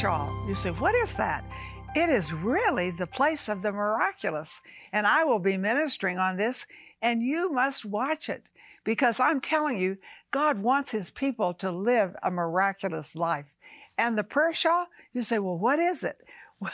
shawl. 0.00 0.32
You 0.48 0.54
say, 0.54 0.70
What 0.70 0.94
is 0.94 1.12
that? 1.14 1.44
It 1.94 2.08
is 2.08 2.32
really 2.32 2.90
the 2.90 3.06
place 3.06 3.50
of 3.50 3.60
the 3.60 3.70
miraculous. 3.70 4.62
And 4.94 5.06
I 5.06 5.24
will 5.24 5.38
be 5.38 5.58
ministering 5.58 6.16
on 6.16 6.38
this, 6.38 6.64
and 7.02 7.22
you 7.22 7.52
must 7.52 7.84
watch 7.84 8.30
it 8.30 8.48
because 8.82 9.20
I'm 9.20 9.42
telling 9.42 9.78
you, 9.78 9.98
God 10.30 10.60
wants 10.60 10.90
His 10.90 11.10
people 11.10 11.52
to 11.54 11.70
live 11.70 12.16
a 12.22 12.30
miraculous 12.30 13.14
life. 13.14 13.56
And 13.98 14.16
the 14.16 14.24
prayer 14.24 14.54
shawl, 14.54 14.86
you 15.12 15.20
say, 15.20 15.38
Well, 15.38 15.58
what 15.58 15.78
is 15.78 16.02
it? 16.02 16.16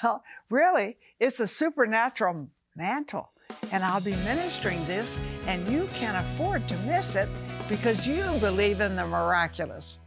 Well, 0.03 0.25
really, 0.51 0.97
it's 1.21 1.39
a 1.39 1.47
supernatural 1.47 2.49
mantle. 2.75 3.31
And 3.71 3.85
I'll 3.85 4.01
be 4.01 4.17
ministering 4.25 4.85
this, 4.87 5.17
and 5.47 5.69
you 5.69 5.89
can't 5.95 6.17
afford 6.17 6.69
to 6.69 6.77
miss 6.79 7.15
it 7.15 7.29
because 7.69 8.05
you 8.05 8.25
believe 8.41 8.81
in 8.81 8.97
the 8.97 9.07
miraculous. 9.07 10.01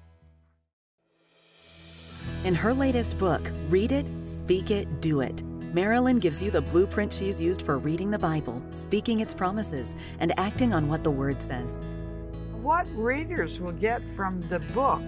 In 2.46 2.56
her 2.56 2.74
latest 2.74 3.18
book, 3.18 3.52
Read 3.68 3.92
It, 3.92 4.06
Speak 4.24 4.72
It, 4.72 5.02
Do 5.02 5.20
It, 5.20 5.44
Marilyn 5.74 6.20
gives 6.20 6.42
you 6.42 6.50
the 6.50 6.62
blueprint 6.62 7.14
she's 7.14 7.40
used 7.40 7.64
for 7.64 7.78
reading 7.78 8.10
the 8.10 8.18
Bible, 8.18 8.64
speaking 8.72 9.20
its 9.20 9.36
promises, 9.36 9.98
and 10.22 10.32
acting 10.40 10.74
on 10.74 10.88
what 10.88 11.04
the 11.04 11.12
Word 11.12 11.44
says. 11.44 11.82
What 12.62 12.88
readers 12.96 13.60
will 13.60 13.74
get 13.74 14.10
from 14.10 14.40
the 14.48 14.60
book 14.74 15.04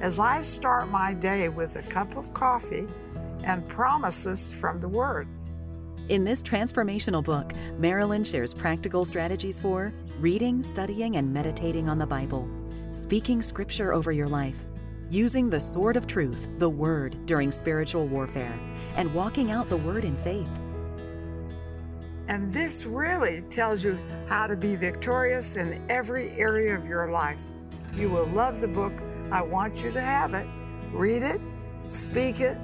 as 0.00 0.18
I 0.18 0.40
start 0.40 0.88
my 0.88 1.12
day 1.12 1.50
with 1.50 1.76
a 1.76 1.82
cup 1.82 2.16
of 2.16 2.32
coffee 2.32 2.88
and 3.44 3.68
promises 3.68 4.50
from 4.50 4.80
the 4.80 4.88
Word. 4.88 5.28
In 6.08 6.24
this 6.24 6.42
transformational 6.42 7.22
book, 7.22 7.52
Marilyn 7.76 8.24
shares 8.24 8.54
practical 8.54 9.04
strategies 9.04 9.60
for 9.60 9.92
reading, 10.20 10.62
studying, 10.62 11.16
and 11.16 11.34
meditating 11.34 11.90
on 11.90 11.98
the 11.98 12.06
Bible, 12.06 12.48
speaking 12.92 13.42
scripture 13.42 13.92
over 13.92 14.10
your 14.10 14.28
life, 14.28 14.64
using 15.12 15.50
the 15.50 15.60
sword 15.60 15.94
of 15.94 16.06
truth, 16.06 16.48
the 16.56 16.68
Word, 16.68 17.26
during 17.26 17.52
spiritual 17.52 18.08
warfare, 18.08 18.58
and 18.96 19.12
walking 19.12 19.50
out 19.50 19.68
the 19.68 19.76
Word 19.76 20.06
in 20.06 20.16
faith. 20.16 20.48
And 22.28 22.50
this 22.50 22.86
really 22.86 23.42
tells 23.50 23.84
you 23.84 23.98
how 24.26 24.46
to 24.46 24.56
be 24.56 24.74
victorious 24.74 25.56
in 25.56 25.84
every 25.90 26.30
area 26.30 26.74
of 26.74 26.86
your 26.86 27.10
life. 27.10 27.42
You 27.94 28.08
will 28.08 28.26
love 28.28 28.62
the 28.62 28.68
book. 28.68 28.94
I 29.30 29.42
want 29.42 29.84
you 29.84 29.92
to 29.92 30.00
have 30.00 30.32
it. 30.32 30.46
Read 30.92 31.22
it, 31.22 31.42
speak 31.88 32.40
it, 32.40 32.56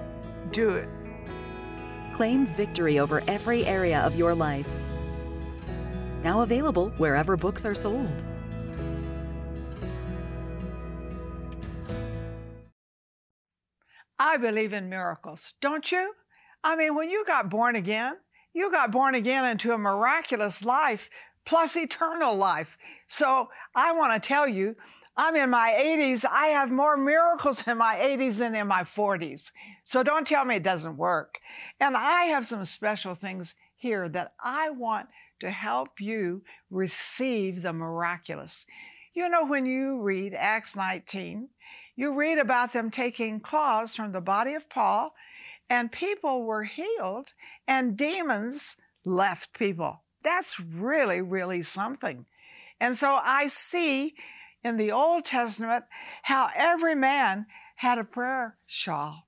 do 0.51 0.71
it. 0.71 0.89
Claim 2.15 2.47
victory 2.47 2.99
over 2.99 3.23
every 3.29 3.67
area 3.67 4.01
of 4.01 4.17
your 4.17 4.35
life. 4.35 4.69
Now 6.25 6.41
available 6.41 6.91
wherever 6.97 7.37
books 7.37 7.67
are 7.67 7.75
sold. 7.75 8.25
I 14.19 14.37
believe 14.37 14.73
in 14.73 14.89
miracles, 14.89 15.55
don't 15.61 15.91
you? 15.93 16.13
I 16.65 16.77
mean, 16.77 16.95
when 16.95 17.09
you 17.09 17.25
got 17.25 17.51
born 17.51 17.77
again, 17.77 18.17
you 18.53 18.71
got 18.71 18.91
born 18.91 19.15
again 19.15 19.45
into 19.45 19.73
a 19.73 19.79
miraculous 19.79 20.65
life 20.65 21.09
plus 21.45 21.77
eternal 21.77 22.37
life. 22.37 22.77
So 23.07 23.49
I 23.75 23.93
want 23.93 24.21
to 24.21 24.27
tell 24.27 24.49
you, 24.49 24.77
I'm 25.17 25.35
in 25.35 25.51
my 25.51 25.77
80s. 25.79 26.25
I 26.31 26.49
have 26.49 26.71
more 26.71 26.97
miracles 26.97 27.67
in 27.67 27.79
my 27.79 27.97
80s 27.97 28.37
than 28.37 28.55
in 28.55 28.67
my 28.67 28.83
40s. 28.83 29.51
So 29.85 30.03
don't 30.03 30.27
tell 30.27 30.45
me 30.45 30.57
it 30.57 30.63
doesn't 30.63 30.97
work. 30.97 31.39
And 31.81 31.97
I 31.97 32.25
have 32.25 32.47
some 32.47 32.65
special 32.65 33.15
things 33.15 33.55
here 33.77 34.09
that 34.11 34.35
I 34.43 34.71
want 34.71 35.09
to 35.41 35.51
help 35.51 36.01
you 36.01 36.43
receive 36.71 37.63
the 37.63 37.73
miraculous. 37.73 38.67
You 39.15 39.29
know, 39.29 39.47
when 39.47 39.67
you 39.67 40.01
read 40.01 40.35
Acts 40.35 40.77
19, 40.77 41.49
you 41.99 42.15
read 42.15 42.39
about 42.39 42.73
them 42.73 42.93
taking 42.93 43.41
claws 43.41 43.97
from 43.97 44.13
the 44.13 44.21
body 44.21 44.55
of 44.55 44.71
Paul, 44.71 45.17
and 45.69 45.91
people 45.91 46.45
were 46.45 46.63
healed, 46.63 47.33
and 47.67 47.97
demons 47.97 48.77
left 49.05 49.53
people. 49.53 50.05
That's 50.23 50.61
really, 50.61 51.21
really 51.21 51.61
something. 51.61 52.27
And 52.79 52.97
so 52.97 53.19
I 53.21 53.49
see 53.49 54.15
in 54.63 54.77
the 54.77 54.93
Old 54.93 55.25
Testament 55.25 55.87
how 56.23 56.51
every 56.55 56.95
man 56.95 57.47
had 57.75 57.99
a 57.99 58.05
prayer 58.05 58.57
shawl. 58.65 59.27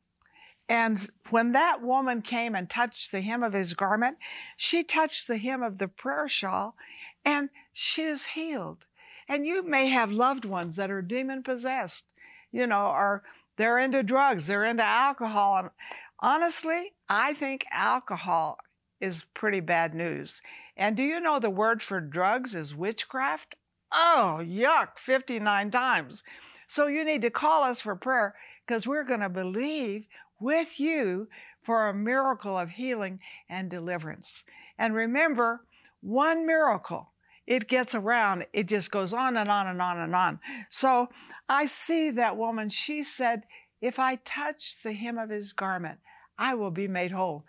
And 0.69 1.11
when 1.31 1.51
that 1.51 1.83
woman 1.83 2.23
came 2.23 2.55
and 2.55 2.71
touched 2.71 3.11
the 3.11 3.21
hem 3.21 3.43
of 3.43 3.53
his 3.53 3.75
garment, 3.75 4.19
she 4.57 4.85
touched 4.85 5.27
the 5.27 5.39
hem 5.39 5.65
of 5.65 5.79
the 5.79 5.89
prayer 5.89 6.29
shawl 6.29 6.77
and 7.25 7.49
she 7.73 8.03
is 8.03 8.27
healed. 8.27 8.85
And 9.29 9.45
you 9.45 9.65
may 9.65 9.89
have 9.89 10.13
loved 10.13 10.45
ones 10.45 10.77
that 10.77 10.91
are 10.91 11.03
demon 11.03 11.43
possessed, 11.43 12.13
you 12.53 12.67
know, 12.67 12.77
are 12.77 13.23
they're 13.57 13.79
into 13.79 14.03
drugs, 14.03 14.47
they're 14.47 14.65
into 14.65 14.83
alcohol. 14.83 15.59
And 15.59 15.71
honestly, 16.19 16.93
I 17.09 17.35
think 17.35 17.65
alcohol 17.71 18.59
is 19.01 19.27
pretty 19.35 19.61
bad 19.61 19.95
news. 19.95 20.43
And 20.77 20.97
do 20.97 21.03
you 21.03 21.21
know 21.21 21.39
the 21.39 21.51
word 21.51 21.83
for 21.83 22.01
drugs 22.01 22.55
is 22.55 22.75
witchcraft? 22.75 23.57
Oh, 23.93 24.41
yuck, 24.43 24.99
59 24.99 25.71
times. 25.71 26.23
So 26.67 26.87
you 26.87 27.05
need 27.05 27.23
to 27.23 27.31
call 27.31 27.65
us 27.65 27.81
for 27.81 27.97
prayer 27.97 28.35
because 28.67 28.87
we're 28.87 29.05
going 29.05 29.21
to 29.21 29.29
believe 29.29 30.07
with 30.39 30.79
you 30.79 31.29
for 31.61 31.89
a 31.89 31.95
miracle 31.95 32.59
of 32.59 32.71
healing 32.71 33.21
and 33.49 33.69
deliverance. 33.69 34.45
And 34.79 34.95
remember, 34.95 35.65
one 36.01 36.47
miracle, 36.47 37.11
it 37.51 37.67
gets 37.67 37.97
around, 37.97 38.47
it 38.53 38.69
just 38.69 38.93
goes 38.93 39.13
on 39.13 39.37
and 39.37 39.51
on 39.51 39.67
and 39.67 39.83
on 39.83 39.99
and 39.99 40.15
on. 40.15 40.39
So 40.69 41.09
I 41.49 41.67
see 41.67 42.09
that 42.11 42.37
woman, 42.37 42.69
she 42.69 43.03
said, 43.03 43.43
If 43.81 43.99
I 43.99 44.21
touch 44.25 44.81
the 44.81 44.93
hem 44.93 45.19
of 45.19 45.31
his 45.31 45.53
garment, 45.53 45.99
I 46.39 46.55
will 46.55 46.71
be 46.71 46.87
made 46.87 47.11
whole. 47.11 47.45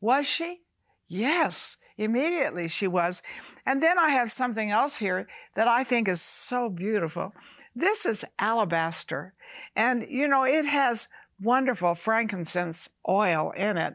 Was 0.00 0.26
she? 0.26 0.62
Yes, 1.06 1.76
immediately 1.96 2.66
she 2.66 2.88
was. 2.88 3.22
And 3.64 3.80
then 3.80 3.96
I 3.96 4.10
have 4.10 4.32
something 4.32 4.72
else 4.72 4.96
here 4.96 5.28
that 5.54 5.68
I 5.68 5.84
think 5.84 6.08
is 6.08 6.20
so 6.20 6.68
beautiful. 6.68 7.32
This 7.76 8.04
is 8.04 8.24
alabaster. 8.40 9.34
And, 9.76 10.04
you 10.10 10.26
know, 10.26 10.42
it 10.42 10.66
has 10.66 11.06
wonderful 11.40 11.94
frankincense 11.94 12.88
oil 13.08 13.52
in 13.56 13.76
it. 13.76 13.94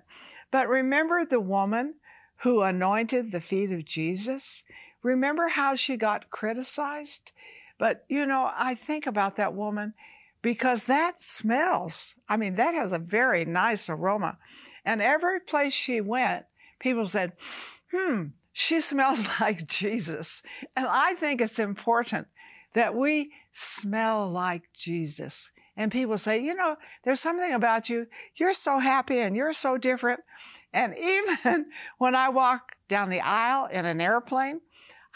But 0.51 0.69
remember 0.69 1.25
the 1.25 1.41
woman 1.41 1.95
who 2.43 2.61
anointed 2.61 3.33
the 3.33 3.41
feet 3.41 3.73
of 3.73 3.83
Jesus? 3.83 4.63
Remember 5.01 5.47
how 5.49 5.75
she 5.75 5.97
got 5.97 6.29
criticized? 6.29 7.31
But, 7.77 8.05
you 8.09 8.25
know, 8.25 8.51
I 8.55 8.75
think 8.75 9.07
about 9.07 9.37
that 9.37 9.53
woman 9.53 9.93
because 10.41 10.85
that 10.85 11.23
smells. 11.23 12.15
I 12.27 12.37
mean, 12.37 12.55
that 12.55 12.73
has 12.73 12.91
a 12.91 12.99
very 12.99 13.45
nice 13.45 13.89
aroma. 13.89 14.37
And 14.85 15.01
every 15.01 15.39
place 15.39 15.73
she 15.73 16.01
went, 16.01 16.45
people 16.79 17.05
said, 17.07 17.33
hmm, 17.91 18.27
she 18.51 18.81
smells 18.81 19.27
like 19.39 19.67
Jesus. 19.67 20.43
And 20.75 20.87
I 20.87 21.15
think 21.15 21.41
it's 21.41 21.59
important 21.59 22.27
that 22.73 22.95
we 22.95 23.31
smell 23.51 24.29
like 24.29 24.63
Jesus. 24.73 25.51
And 25.75 25.91
people 25.91 26.17
say, 26.17 26.43
you 26.43 26.53
know, 26.53 26.75
there's 27.03 27.21
something 27.21 27.53
about 27.53 27.89
you. 27.89 28.07
You're 28.35 28.53
so 28.53 28.79
happy 28.79 29.19
and 29.19 29.35
you're 29.35 29.53
so 29.53 29.77
different. 29.77 30.19
And 30.73 30.93
even 31.01 31.67
when 31.97 32.15
I 32.15 32.29
walk 32.29 32.75
down 32.87 33.09
the 33.09 33.21
aisle 33.21 33.67
in 33.71 33.85
an 33.85 34.01
airplane, 34.01 34.61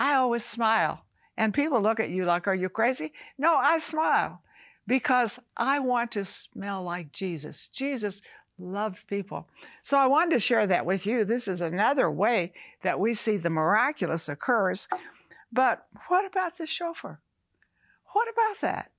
I 0.04 0.16
always 0.16 0.44
smile. 0.44 1.06
And 1.38 1.54
people 1.54 1.80
look 1.80 2.02
at 2.02 2.10
you 2.10 2.26
like, 2.26 2.46
are 2.46 2.54
you 2.54 2.68
crazy? 2.68 3.14
No, 3.38 3.56
I 3.56 3.78
smile 3.78 4.42
because 4.86 5.40
I 5.56 5.80
want 5.80 6.12
to 6.12 6.26
smell 6.26 6.84
like 6.84 7.14
Jesus. 7.14 7.70
Jesus 7.70 8.22
loved 8.60 9.08
people. 9.08 9.48
So 9.82 9.98
I 9.98 10.08
wanted 10.08 10.32
to 10.32 10.40
share 10.42 10.68
that 10.68 10.86
with 10.86 11.06
you. 11.06 11.24
This 11.24 11.48
is 11.48 11.62
another 11.62 12.12
way 12.12 12.52
that 12.82 13.00
we 13.00 13.14
see 13.14 13.38
the 13.38 13.50
miraculous 13.50 14.28
occurs. 14.28 14.90
But 15.54 15.88
what 16.10 16.26
about 16.26 16.58
the 16.58 16.66
shofar? 16.66 17.22
What 18.12 18.28
about 18.28 18.60
that? 18.60 18.92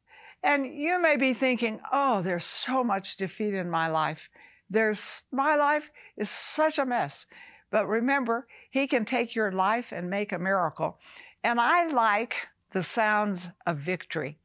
And 0.43 0.75
you 0.75 0.99
may 0.99 1.19
be 1.19 1.35
thinking, 1.35 1.81
oh, 1.93 2.23
there's 2.23 2.47
so 2.47 2.83
much 2.83 3.17
defeat 3.17 3.53
in 3.53 3.69
my 3.69 3.89
life. 3.89 4.31
There's 4.71 5.23
my 5.31 5.55
life 5.55 5.91
is 6.17 6.31
such 6.31 6.79
a 6.79 6.87
mess. 6.87 7.27
But 7.75 7.89
remember, 7.89 8.47
he 8.71 8.87
can 8.87 9.05
take 9.05 9.35
your 9.35 9.51
life 9.51 9.91
and 9.91 10.09
make 10.09 10.31
a 10.31 10.39
miracle. 10.39 11.01
And 11.43 11.61
I 11.61 11.89
like 11.89 12.47
the 12.71 12.85
sounds 12.85 13.49
of 13.67 13.79
victory. 13.79 14.39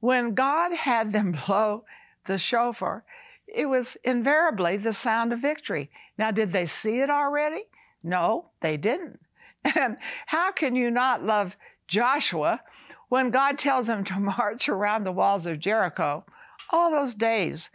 When 0.00 0.32
God 0.32 0.72
had 0.72 1.12
them 1.12 1.32
blow 1.46 1.84
the 2.24 2.38
shofar, 2.38 3.04
it 3.46 3.66
was 3.66 3.98
invariably 4.02 4.78
the 4.78 4.94
sound 4.94 5.30
of 5.34 5.40
victory. 5.40 5.90
Now, 6.16 6.30
did 6.30 6.52
they 6.52 6.64
see 6.64 7.00
it 7.00 7.10
already? 7.10 7.64
No, 8.02 8.46
they 8.62 8.78
didn't. 8.78 9.20
And 9.76 9.98
how 10.28 10.50
can 10.50 10.74
you 10.74 10.90
not 10.90 11.22
love 11.22 11.58
Joshua 11.86 12.62
when 13.10 13.28
God 13.28 13.58
tells 13.58 13.90
him 13.90 14.04
to 14.04 14.20
march 14.38 14.70
around 14.70 15.04
the 15.04 15.12
walls 15.12 15.44
of 15.44 15.58
Jericho 15.60 16.24
all 16.70 16.90
those 16.90 17.12
days? 17.12 17.68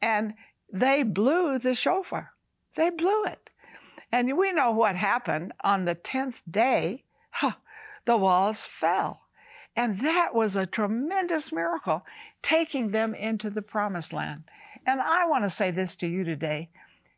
And 0.00 0.32
they 0.72 1.02
blew 1.02 1.58
the 1.58 1.74
shofar. 1.74 2.30
They 2.76 2.88
blew 2.88 3.24
it. 3.24 3.50
And 4.12 4.36
we 4.36 4.52
know 4.52 4.70
what 4.70 4.94
happened 4.94 5.52
on 5.64 5.86
the 5.86 5.96
10th 5.96 6.42
day. 6.48 7.04
Huh, 7.30 7.54
the 8.04 8.18
walls 8.18 8.62
fell. 8.62 9.22
And 9.74 10.00
that 10.00 10.34
was 10.34 10.54
a 10.54 10.66
tremendous 10.66 11.50
miracle, 11.50 12.04
taking 12.42 12.90
them 12.90 13.14
into 13.14 13.48
the 13.48 13.62
promised 13.62 14.12
land. 14.12 14.44
And 14.86 15.00
I 15.00 15.26
want 15.26 15.44
to 15.44 15.50
say 15.50 15.70
this 15.70 15.96
to 15.96 16.06
you 16.06 16.24
today. 16.24 16.68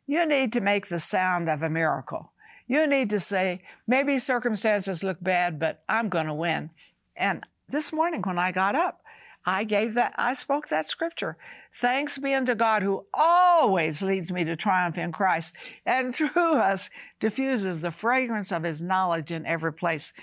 You 0.07 0.25
need 0.25 0.53
to 0.53 0.61
make 0.61 0.87
the 0.87 0.99
sound 0.99 1.49
of 1.49 1.61
a 1.61 1.69
miracle. 1.69 2.31
You 2.67 2.87
need 2.87 3.09
to 3.09 3.19
say, 3.19 3.61
maybe 3.85 4.17
circumstances 4.17 5.03
look 5.03 5.17
bad, 5.21 5.59
but 5.59 5.83
I'm 5.89 6.09
going 6.09 6.27
to 6.27 6.33
win. 6.33 6.69
And 7.15 7.45
this 7.67 7.91
morning 7.91 8.21
when 8.21 8.39
I 8.39 8.51
got 8.51 8.75
up, 8.75 9.01
I 9.45 9.63
gave 9.63 9.93
that, 9.93 10.13
I 10.17 10.33
spoke 10.33 10.69
that 10.69 10.89
scripture. 10.89 11.37
Thanks 11.71 12.17
be 12.17 12.33
unto 12.33 12.55
God 12.55 12.81
who 12.81 13.05
always 13.13 14.01
leads 14.01 14.31
me 14.31 14.43
to 14.43 14.55
triumph 14.55 14.97
in 14.97 15.11
Christ 15.11 15.55
and 15.85 16.15
through 16.15 16.29
us 16.35 16.89
diffuses 17.19 17.81
the 17.81 17.91
fragrance 17.91 18.51
of 18.51 18.63
his 18.63 18.81
knowledge 18.81 19.31
in 19.31 19.45
every 19.45 19.73
place. 19.73 20.13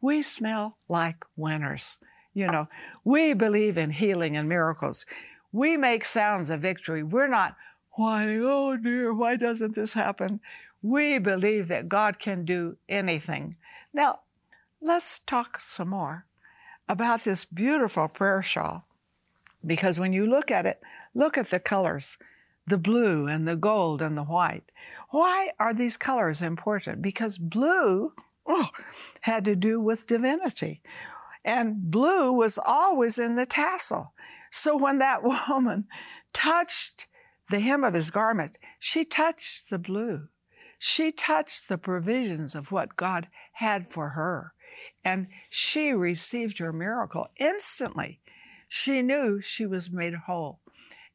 We 0.00 0.22
smell 0.22 0.78
like 0.88 1.24
winners. 1.36 1.98
You 2.32 2.48
know, 2.48 2.68
we 3.04 3.32
believe 3.32 3.78
in 3.78 3.90
healing 3.90 4.36
and 4.36 4.48
miracles. 4.48 5.06
We 5.52 5.76
make 5.76 6.04
sounds 6.04 6.50
of 6.50 6.60
victory. 6.60 7.04
We're 7.04 7.28
not 7.28 7.54
whining, 7.92 8.42
oh 8.44 8.76
dear, 8.76 9.14
why 9.14 9.36
doesn't 9.36 9.76
this 9.76 9.94
happen? 9.94 10.40
We 10.82 11.18
believe 11.18 11.68
that 11.68 11.88
God 11.88 12.18
can 12.18 12.44
do 12.44 12.76
anything. 12.88 13.54
Now, 13.92 14.20
let's 14.82 15.20
talk 15.20 15.60
some 15.60 15.90
more 15.90 16.26
about 16.88 17.24
this 17.24 17.44
beautiful 17.44 18.08
prayer 18.08 18.42
shawl. 18.42 18.86
Because 19.64 19.98
when 19.98 20.12
you 20.12 20.26
look 20.26 20.50
at 20.50 20.66
it, 20.66 20.80
look 21.14 21.38
at 21.38 21.50
the 21.50 21.60
colors 21.60 22.18
the 22.66 22.78
blue 22.78 23.26
and 23.26 23.46
the 23.46 23.56
gold 23.56 24.00
and 24.00 24.16
the 24.16 24.24
white. 24.24 24.72
Why 25.10 25.50
are 25.58 25.74
these 25.74 25.96
colors 25.96 26.40
important? 26.40 27.02
Because 27.02 27.36
blue 27.36 28.14
oh, 28.46 28.68
had 29.22 29.44
to 29.44 29.56
do 29.56 29.80
with 29.80 30.06
divinity. 30.06 30.80
And 31.44 31.90
blue 31.90 32.32
was 32.32 32.58
always 32.58 33.18
in 33.18 33.36
the 33.36 33.46
tassel. 33.46 34.14
So 34.50 34.76
when 34.76 34.98
that 34.98 35.22
woman 35.48 35.86
touched 36.32 37.06
the 37.50 37.60
hem 37.60 37.84
of 37.84 37.94
his 37.94 38.10
garment, 38.10 38.58
she 38.78 39.04
touched 39.04 39.68
the 39.70 39.78
blue. 39.78 40.28
She 40.78 41.12
touched 41.12 41.68
the 41.68 41.78
provisions 41.78 42.54
of 42.54 42.72
what 42.72 42.96
God 42.96 43.28
had 43.54 43.88
for 43.88 44.10
her. 44.10 44.53
And 45.04 45.28
she 45.48 45.92
received 45.92 46.58
her 46.58 46.72
miracle 46.72 47.28
instantly. 47.36 48.20
She 48.68 49.02
knew 49.02 49.40
she 49.40 49.66
was 49.66 49.90
made 49.90 50.14
whole. 50.14 50.60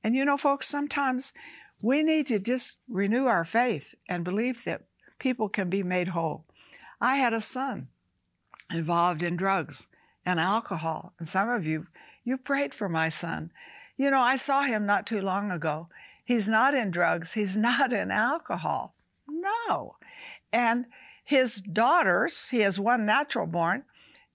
And 0.03 0.15
you 0.15 0.25
know, 0.25 0.37
folks, 0.37 0.67
sometimes 0.67 1.33
we 1.81 2.03
need 2.03 2.27
to 2.27 2.39
just 2.39 2.77
renew 2.87 3.25
our 3.25 3.43
faith 3.43 3.95
and 4.07 4.23
believe 4.23 4.63
that 4.65 4.83
people 5.17 5.49
can 5.49 5.69
be 5.69 5.83
made 5.83 6.09
whole. 6.09 6.45
I 7.01 7.15
had 7.15 7.33
a 7.33 7.41
son 7.41 7.87
involved 8.71 9.23
in 9.23 9.35
drugs 9.35 9.87
and 10.25 10.39
alcohol. 10.39 11.13
And 11.19 11.27
some 11.27 11.49
of 11.49 11.65
you, 11.65 11.87
you 12.23 12.37
prayed 12.37 12.73
for 12.73 12.89
my 12.89 13.09
son. 13.09 13.51
You 13.97 14.11
know, 14.11 14.21
I 14.21 14.35
saw 14.35 14.63
him 14.63 14.85
not 14.85 15.07
too 15.07 15.21
long 15.21 15.51
ago. 15.51 15.89
He's 16.23 16.47
not 16.47 16.73
in 16.73 16.91
drugs, 16.91 17.33
he's 17.33 17.57
not 17.69 17.91
in 17.91 18.11
alcohol. 18.11 18.95
No. 19.27 19.95
And 20.51 20.85
his 21.29 21.61
daughters, 21.61 22.47
he 22.49 22.61
has 22.61 22.79
one 22.79 23.05
natural 23.05 23.45
born 23.45 23.83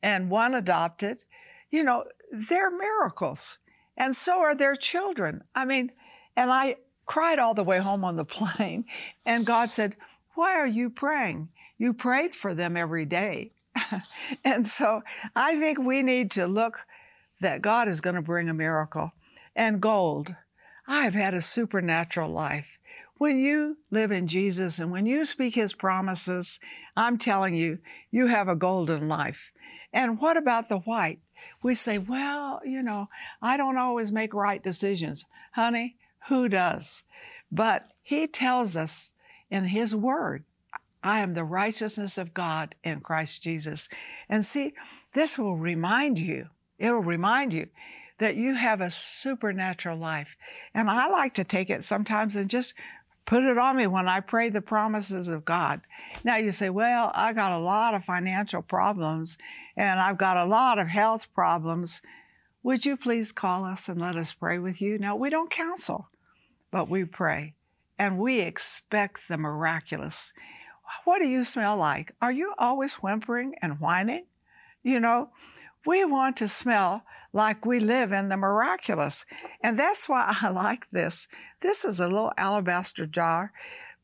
and 0.00 0.30
one 0.30 0.54
adopted, 0.54 1.24
you 1.68 1.82
know, 1.82 2.04
they're 2.30 2.70
miracles. 2.70 3.58
And 3.96 4.14
so 4.14 4.38
are 4.38 4.54
their 4.54 4.76
children. 4.76 5.42
I 5.56 5.64
mean, 5.64 5.90
and 6.36 6.52
I 6.52 6.76
cried 7.04 7.40
all 7.40 7.52
the 7.52 7.64
way 7.64 7.78
home 7.78 8.04
on 8.04 8.14
the 8.14 8.24
plane, 8.38 8.84
and 9.26 9.44
God 9.44 9.72
said, 9.72 9.96
Why 10.36 10.54
are 10.54 10.68
you 10.68 10.88
praying? 10.88 11.48
You 11.78 11.94
prayed 11.94 12.36
for 12.36 12.54
them 12.54 12.76
every 12.76 13.06
day. 13.06 13.50
and 14.44 14.64
so 14.64 15.02
I 15.34 15.58
think 15.58 15.80
we 15.80 16.00
need 16.00 16.30
to 16.32 16.46
look 16.46 16.86
that 17.40 17.60
God 17.60 17.88
is 17.88 18.00
going 18.00 18.14
to 18.14 18.22
bring 18.22 18.48
a 18.48 18.54
miracle. 18.54 19.10
And 19.56 19.80
gold, 19.80 20.36
I've 20.86 21.14
had 21.14 21.34
a 21.34 21.40
supernatural 21.40 22.30
life. 22.30 22.78
When 23.16 23.38
you 23.38 23.78
live 23.90 24.10
in 24.10 24.26
Jesus 24.26 24.78
and 24.78 24.90
when 24.90 25.06
you 25.06 25.24
speak 25.24 25.54
his 25.54 25.72
promises, 25.72 26.58
I'm 26.96 27.16
telling 27.16 27.54
you, 27.54 27.78
you 28.10 28.26
have 28.26 28.48
a 28.48 28.56
golden 28.56 29.08
life. 29.08 29.52
And 29.92 30.20
what 30.20 30.36
about 30.36 30.68
the 30.68 30.78
white? 30.78 31.20
We 31.62 31.74
say, 31.74 31.98
well, 31.98 32.60
you 32.64 32.82
know, 32.82 33.08
I 33.40 33.56
don't 33.56 33.78
always 33.78 34.10
make 34.10 34.34
right 34.34 34.62
decisions. 34.62 35.24
Honey, 35.52 35.96
who 36.28 36.48
does? 36.48 37.04
But 37.52 37.88
he 38.02 38.26
tells 38.26 38.74
us 38.74 39.14
in 39.48 39.66
his 39.66 39.94
word, 39.94 40.44
I 41.02 41.20
am 41.20 41.34
the 41.34 41.44
righteousness 41.44 42.18
of 42.18 42.34
God 42.34 42.74
in 42.82 43.00
Christ 43.00 43.42
Jesus. 43.42 43.88
And 44.28 44.44
see, 44.44 44.72
this 45.12 45.38
will 45.38 45.56
remind 45.56 46.18
you, 46.18 46.48
it 46.78 46.90
will 46.90 47.00
remind 47.00 47.52
you 47.52 47.68
that 48.18 48.36
you 48.36 48.54
have 48.54 48.80
a 48.80 48.90
supernatural 48.90 49.98
life. 49.98 50.36
And 50.72 50.88
I 50.88 51.08
like 51.08 51.34
to 51.34 51.44
take 51.44 51.68
it 51.68 51.84
sometimes 51.84 52.36
and 52.36 52.48
just 52.48 52.74
Put 53.26 53.42
it 53.44 53.56
on 53.56 53.76
me 53.76 53.86
when 53.86 54.06
I 54.06 54.20
pray 54.20 54.50
the 54.50 54.60
promises 54.60 55.28
of 55.28 55.44
God. 55.44 55.80
Now 56.24 56.36
you 56.36 56.52
say, 56.52 56.68
well, 56.68 57.10
I 57.14 57.32
got 57.32 57.52
a 57.52 57.58
lot 57.58 57.94
of 57.94 58.04
financial 58.04 58.60
problems 58.60 59.38
and 59.76 59.98
I've 59.98 60.18
got 60.18 60.36
a 60.36 60.44
lot 60.44 60.78
of 60.78 60.88
health 60.88 61.32
problems. 61.34 62.02
Would 62.62 62.84
you 62.84 62.96
please 62.96 63.32
call 63.32 63.64
us 63.64 63.88
and 63.88 64.00
let 64.00 64.16
us 64.16 64.34
pray 64.34 64.58
with 64.58 64.80
you? 64.80 64.98
Now, 64.98 65.16
we 65.16 65.30
don't 65.30 65.50
counsel, 65.50 66.08
but 66.70 66.88
we 66.88 67.04
pray 67.04 67.54
and 67.98 68.18
we 68.18 68.40
expect 68.40 69.28
the 69.28 69.38
miraculous. 69.38 70.32
What 71.04 71.18
do 71.18 71.26
you 71.26 71.44
smell 71.44 71.76
like? 71.76 72.12
Are 72.20 72.32
you 72.32 72.52
always 72.58 72.96
whimpering 72.96 73.54
and 73.62 73.80
whining? 73.80 74.26
You 74.82 75.00
know, 75.00 75.30
we 75.86 76.04
want 76.04 76.36
to 76.38 76.48
smell 76.48 77.04
like 77.34 77.66
we 77.66 77.80
live 77.80 78.12
in 78.12 78.28
the 78.28 78.36
miraculous. 78.36 79.26
And 79.60 79.78
that's 79.78 80.08
why 80.08 80.34
I 80.40 80.48
like 80.48 80.90
this. 80.90 81.28
This 81.60 81.84
is 81.84 82.00
a 82.00 82.08
little 82.08 82.32
alabaster 82.38 83.04
jar, 83.04 83.52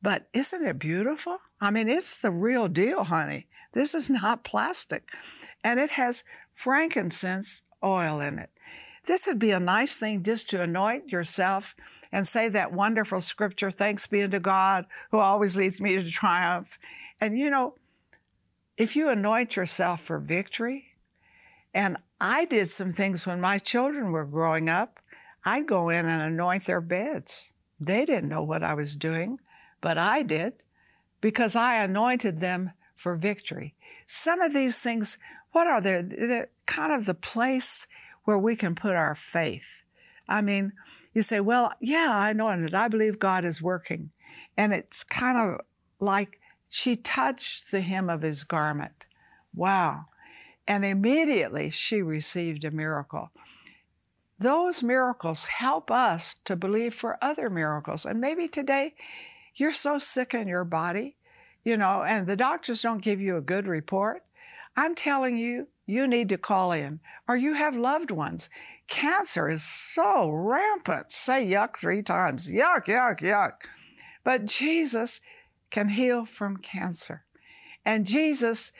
but 0.02 0.28
isn't 0.34 0.66
it 0.66 0.78
beautiful? 0.78 1.38
I 1.60 1.70
mean, 1.70 1.88
it's 1.88 2.18
the 2.18 2.30
real 2.30 2.68
deal, 2.68 3.04
honey. 3.04 3.46
This 3.72 3.94
is 3.94 4.10
not 4.22 4.44
plastic. 4.44 5.08
And 5.64 5.80
it 5.80 5.90
has 5.90 6.24
frankincense 6.52 7.62
oil 7.82 8.20
in 8.20 8.38
it. 8.38 8.50
This 9.06 9.26
would 9.26 9.38
be 9.38 9.52
a 9.52 9.60
nice 9.60 9.96
thing 9.96 10.22
just 10.22 10.50
to 10.50 10.60
anoint 10.60 11.10
yourself 11.10 11.74
and 12.12 12.26
say 12.26 12.48
that 12.48 12.72
wonderful 12.72 13.20
scripture, 13.20 13.70
thanks 13.70 14.06
be 14.06 14.22
unto 14.22 14.40
God 14.40 14.84
who 15.12 15.18
always 15.18 15.56
leads 15.56 15.80
me 15.80 15.94
to 15.94 16.10
triumph. 16.10 16.78
And 17.20 17.38
you 17.38 17.48
know, 17.48 17.74
if 18.76 18.96
you 18.96 19.08
anoint 19.08 19.56
yourself 19.56 20.00
for 20.00 20.18
victory, 20.18 20.86
and 21.72 21.96
I 22.20 22.44
did 22.44 22.70
some 22.70 22.92
things 22.92 23.26
when 23.26 23.40
my 23.40 23.58
children 23.58 24.12
were 24.12 24.26
growing 24.26 24.68
up. 24.68 25.00
I'd 25.44 25.66
go 25.66 25.88
in 25.88 26.06
and 26.06 26.20
anoint 26.20 26.66
their 26.66 26.82
beds. 26.82 27.50
They 27.80 28.04
didn't 28.04 28.28
know 28.28 28.42
what 28.42 28.62
I 28.62 28.74
was 28.74 28.94
doing, 28.94 29.38
but 29.80 29.96
I 29.96 30.22
did 30.22 30.52
because 31.20 31.56
I 31.56 31.76
anointed 31.76 32.40
them 32.40 32.72
for 32.94 33.16
victory. 33.16 33.74
Some 34.06 34.42
of 34.42 34.52
these 34.52 34.80
things, 34.80 35.16
what 35.52 35.66
are 35.66 35.80
they? 35.80 36.02
They're 36.02 36.50
kind 36.66 36.92
of 36.92 37.06
the 37.06 37.14
place 37.14 37.86
where 38.24 38.38
we 38.38 38.54
can 38.54 38.74
put 38.74 38.94
our 38.94 39.14
faith. 39.14 39.82
I 40.28 40.42
mean, 40.42 40.72
you 41.14 41.22
say, 41.22 41.40
well, 41.40 41.72
yeah, 41.80 42.08
I 42.10 42.30
anointed. 42.30 42.74
I 42.74 42.88
believe 42.88 43.18
God 43.18 43.44
is 43.44 43.62
working. 43.62 44.10
And 44.56 44.74
it's 44.74 45.02
kind 45.04 45.38
of 45.38 45.60
like 45.98 46.38
she 46.68 46.96
touched 46.96 47.70
the 47.70 47.80
hem 47.80 48.10
of 48.10 48.22
his 48.22 48.44
garment. 48.44 49.06
Wow. 49.54 50.06
And 50.70 50.84
immediately 50.84 51.68
she 51.68 52.00
received 52.00 52.64
a 52.64 52.70
miracle. 52.70 53.32
Those 54.38 54.84
miracles 54.84 55.46
help 55.46 55.90
us 55.90 56.36
to 56.44 56.54
believe 56.54 56.94
for 56.94 57.18
other 57.20 57.50
miracles. 57.50 58.06
And 58.06 58.20
maybe 58.20 58.46
today 58.46 58.94
you're 59.56 59.72
so 59.72 59.98
sick 59.98 60.32
in 60.32 60.46
your 60.46 60.62
body, 60.62 61.16
you 61.64 61.76
know, 61.76 62.04
and 62.04 62.28
the 62.28 62.36
doctors 62.36 62.82
don't 62.82 63.02
give 63.02 63.20
you 63.20 63.36
a 63.36 63.40
good 63.40 63.66
report. 63.66 64.22
I'm 64.76 64.94
telling 64.94 65.36
you, 65.36 65.66
you 65.86 66.06
need 66.06 66.28
to 66.28 66.38
call 66.38 66.70
in, 66.70 67.00
or 67.26 67.34
you 67.34 67.54
have 67.54 67.74
loved 67.74 68.12
ones. 68.12 68.48
Cancer 68.86 69.50
is 69.50 69.64
so 69.64 70.30
rampant. 70.30 71.10
Say 71.10 71.44
yuck 71.48 71.76
three 71.76 72.00
times. 72.00 72.48
Yuck, 72.48 72.84
yuck, 72.84 73.18
yuck. 73.18 73.54
But 74.22 74.44
Jesus 74.44 75.20
can 75.70 75.88
heal 75.88 76.24
from 76.24 76.58
cancer. 76.58 77.24
And 77.84 78.06
Jesus, 78.06 78.70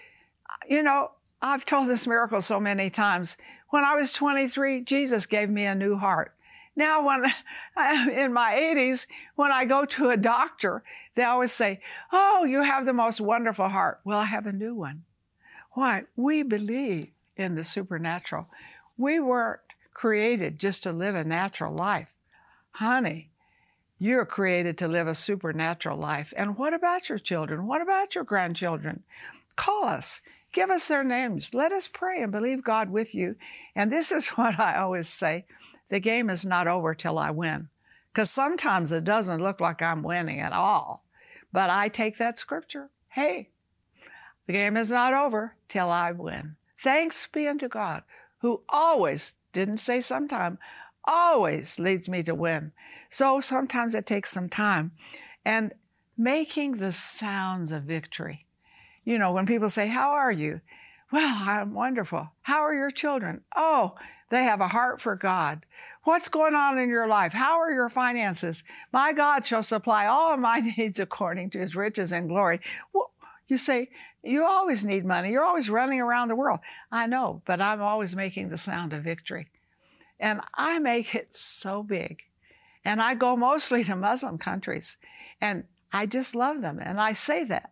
you 0.68 0.85
know, 0.85 1.11
I've 1.42 1.64
told 1.64 1.88
this 1.88 2.06
miracle 2.06 2.42
so 2.42 2.61
many 2.61 2.90
times. 2.90 3.37
When 3.70 3.85
I 3.85 3.94
was 3.94 4.12
23, 4.12 4.82
Jesus 4.82 5.26
gave 5.26 5.49
me 5.49 5.64
a 5.64 5.75
new 5.75 5.97
heart. 5.97 6.35
Now, 6.76 7.06
when 7.06 7.25
I'm 7.76 8.09
in 8.11 8.32
my 8.32 8.54
80s, 8.54 9.06
when 9.37 9.52
I 9.52 9.64
go 9.64 9.85
to 9.85 10.11
a 10.11 10.16
doctor, 10.16 10.82
they 11.14 11.25
always 11.25 11.52
say, 11.52 11.80
Oh, 12.12 12.44
you 12.44 12.62
have 12.62 12.85
the 12.85 12.92
most 12.92 13.20
wonderful 13.20 13.68
heart. 13.68 14.00
Well, 14.04 14.18
I 14.18 14.25
have 14.25 14.47
a 14.47 14.52
new 14.52 14.75
one. 14.75 15.04
Why? 15.73 16.04
We 16.16 16.42
believe 16.42 17.09
in 17.37 17.54
the 17.54 17.64
supernatural. 17.64 18.49
We 18.99 19.20
weren't 19.20 19.61
created 19.94 20.59
just 20.59 20.82
to 20.82 20.92
live 20.92 21.14
a 21.14 21.25
natural 21.25 21.73
life. 21.73 22.12
Honey, 22.73 23.30
you're 23.99 24.25
created 24.25 24.78
to 24.78 24.88
live 24.88 25.06
a 25.06 25.14
supernatural 25.14 25.99
life. 25.99 26.32
And 26.37 26.56
what 26.56 26.75
about 26.75 27.09
your 27.09 27.18
children? 27.18 27.66
What 27.66 27.82
about 27.82 28.14
your 28.14 28.25
grandchildren? 28.25 29.02
Call 29.56 29.85
us. 29.85 30.23
Give 30.52 30.71
us 30.71 30.88
their 30.88 31.04
names. 31.04 31.54
Let 31.54 31.73
us 31.73 31.88
pray 31.88 32.23
and 32.23 32.33
believe 32.33 32.64
God 32.64 32.90
with 32.90 33.14
you. 33.14 33.37
And 33.75 33.92
this 33.92 34.11
is 34.11 34.28
what 34.30 34.59
I 34.59 34.76
always 34.76 35.09
say 35.09 35.47
the 35.88 36.00
game 36.00 36.30
is 36.30 36.45
not 36.45 36.69
over 36.69 36.95
till 36.95 37.19
I 37.19 37.30
win. 37.30 37.69
Because 38.12 38.30
sometimes 38.30 38.90
it 38.92 39.04
doesn't 39.04 39.42
look 39.42 39.61
like 39.61 39.83
I'm 39.83 40.02
winning 40.02 40.40
at 40.40 40.52
all. 40.52 41.04
But 41.52 41.71
I 41.71 41.88
take 41.88 42.19
that 42.19 42.38
scripture. 42.38 42.90
Hey, 43.09 43.50
the 44.47 44.52
game 44.52 44.76
is 44.76 44.90
not 44.90 45.14
over 45.14 45.57
till 45.69 45.90
I 45.90 46.12
win. 46.12 46.57
Thanks 46.83 47.26
be 47.26 47.47
unto 47.47 47.69
God, 47.69 48.02
who 48.38 48.62
always, 48.69 49.35
didn't 49.52 49.78
say 49.78 50.00
sometime, 50.00 50.59
always 51.04 51.78
leads 51.78 52.09
me 52.09 52.23
to 52.23 52.35
win. 52.35 52.73
So 53.09 53.40
sometimes 53.40 53.95
it 53.95 54.07
takes 54.07 54.30
some 54.30 54.49
time. 54.49 54.92
And 55.45 55.73
making 56.16 56.76
the 56.76 56.92
sounds 56.92 57.73
of 57.73 57.85
victory. 57.85 58.47
You 59.04 59.19
know, 59.19 59.33
when 59.33 59.47
people 59.47 59.69
say, 59.69 59.88
How 59.88 60.11
are 60.11 60.33
you? 60.33 60.61
Well, 61.12 61.42
I'm 61.49 61.75
wonderful. 61.75 62.30
How 62.42 62.61
are 62.61 62.75
your 62.75 62.90
children? 62.90 63.42
Oh, 63.57 63.95
they 64.30 64.45
have 64.45 64.61
a 64.61 64.69
heart 64.69 65.00
for 65.00 65.16
God. 65.16 65.66
What's 66.04 66.28
going 66.28 66.54
on 66.54 66.78
in 66.78 66.88
your 66.88 67.09
life? 67.09 67.33
How 67.33 67.59
are 67.61 67.73
your 67.73 67.88
finances? 67.88 68.64
My 68.92 69.12
God 69.12 69.45
shall 69.45 69.62
supply 69.62 70.07
all 70.07 70.33
of 70.33 70.40
my 70.40 70.61
needs 70.76 71.00
according 71.00 71.50
to 71.50 71.59
his 71.59 71.75
riches 71.76 72.12
and 72.12 72.28
glory. 72.28 72.61
Well, 72.92 73.11
you 73.49 73.59
say, 73.59 73.90
you 74.23 74.45
always 74.45 74.85
need 74.85 75.04
money. 75.04 75.30
You're 75.30 75.45
always 75.45 75.69
running 75.69 76.00
around 76.00 76.28
the 76.28 76.37
world. 76.37 76.61
I 76.92 77.07
know, 77.07 77.42
but 77.47 77.61
I'm 77.61 77.83
always 77.83 78.14
making 78.14 78.49
the 78.49 78.59
sound 78.59 78.92
of 78.92 79.02
victory. 79.02 79.49
And 80.19 80.40
I 80.54 80.78
make 80.78 81.14
it 81.14 81.35
so 81.35 81.83
big. 81.83 82.23
And 82.85 83.00
I 83.00 83.14
go 83.14 83.37
mostly 83.37 83.83
to 83.85 83.97
Muslim 83.97 84.38
countries. 84.38 84.97
And 85.40 85.64
I 85.92 86.07
just 86.07 86.35
love 86.35 86.61
them. 86.61 86.78
And 86.80 87.00
I 87.00 87.14
say 87.14 87.45
that. 87.45 87.69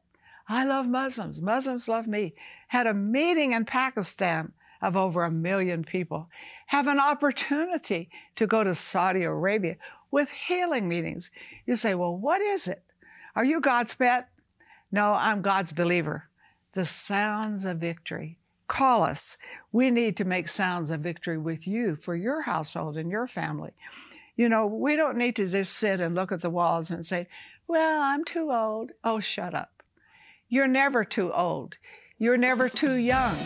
I 0.49 0.65
love 0.65 0.89
Muslims. 0.89 1.43
Muslims 1.43 1.89
love 1.89 2.07
me. 2.07 2.35
Had 2.69 2.87
a 2.87 2.95
meeting 2.95 3.53
in 3.53 3.65
Pakistan 3.67 4.53
of 4.81 4.97
over 4.97 5.25
a 5.25 5.31
million 5.31 5.85
people. 5.85 6.29
Have 6.67 6.87
an 6.87 6.99
opportunity 6.99 8.09
to 8.37 8.47
go 8.47 8.65
to 8.65 8.75
Saudi 8.75 9.25
Arabia 9.25 9.77
with 10.11 10.31
healing 10.31 10.89
meetings. 10.89 11.31
You 11.67 11.77
say, 11.77 11.95
well, 11.95 12.17
what 12.17 12.41
is 12.41 12.67
it? 12.67 12.83
Are 13.37 13.45
you 13.45 13.61
God's 13.61 13.95
pet? 13.95 14.29
No, 14.91 15.13
I'm 15.13 15.43
God's 15.43 15.73
believer. 15.73 16.29
The 16.73 16.85
sounds 16.85 17.65
of 17.65 17.79
victory. 17.79 18.39
Call 18.69 19.03
us. 19.03 19.37
We 19.73 19.91
need 19.91 20.17
to 20.19 20.25
make 20.25 20.49
sounds 20.49 20.91
of 20.91 21.01
victory 21.01 21.39
with 21.39 21.67
you 21.67 21.97
for 21.97 22.15
your 22.15 22.43
household 22.43 22.97
and 22.97 23.11
your 23.11 23.27
family. 23.27 23.73
You 24.37 24.49
know, 24.49 24.67
we 24.67 24.97
don't 24.97 25.17
need 25.17 25.37
to 25.37 25.47
just 25.47 25.75
sit 25.75 26.01
and 26.01 26.15
look 26.15 26.33
at 26.33 26.43
the 26.43 26.51
walls 26.51 26.91
and 26.91 27.05
say, 27.05 27.29
well, 27.67 28.01
I'm 28.01 28.25
too 28.25 28.51
old. 28.53 28.93
Oh, 29.03 29.21
shut 29.21 29.55
up. 29.55 29.78
You're 30.51 30.67
never 30.67 31.05
too 31.05 31.31
old. 31.31 31.77
You're 32.19 32.39
never 32.39 32.71
too 32.71 32.95
young 32.95 33.37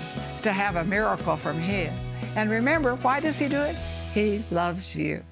to 0.42 0.52
have 0.52 0.76
a 0.76 0.85
miracle 0.85 1.37
from 1.37 1.59
Him. 1.59 1.92
And 2.37 2.49
remember, 2.49 2.94
why 2.97 3.18
does 3.18 3.40
He 3.40 3.49
do 3.49 3.61
it? 3.61 3.75
He 4.14 4.44
loves 4.52 4.94
you. 4.94 5.25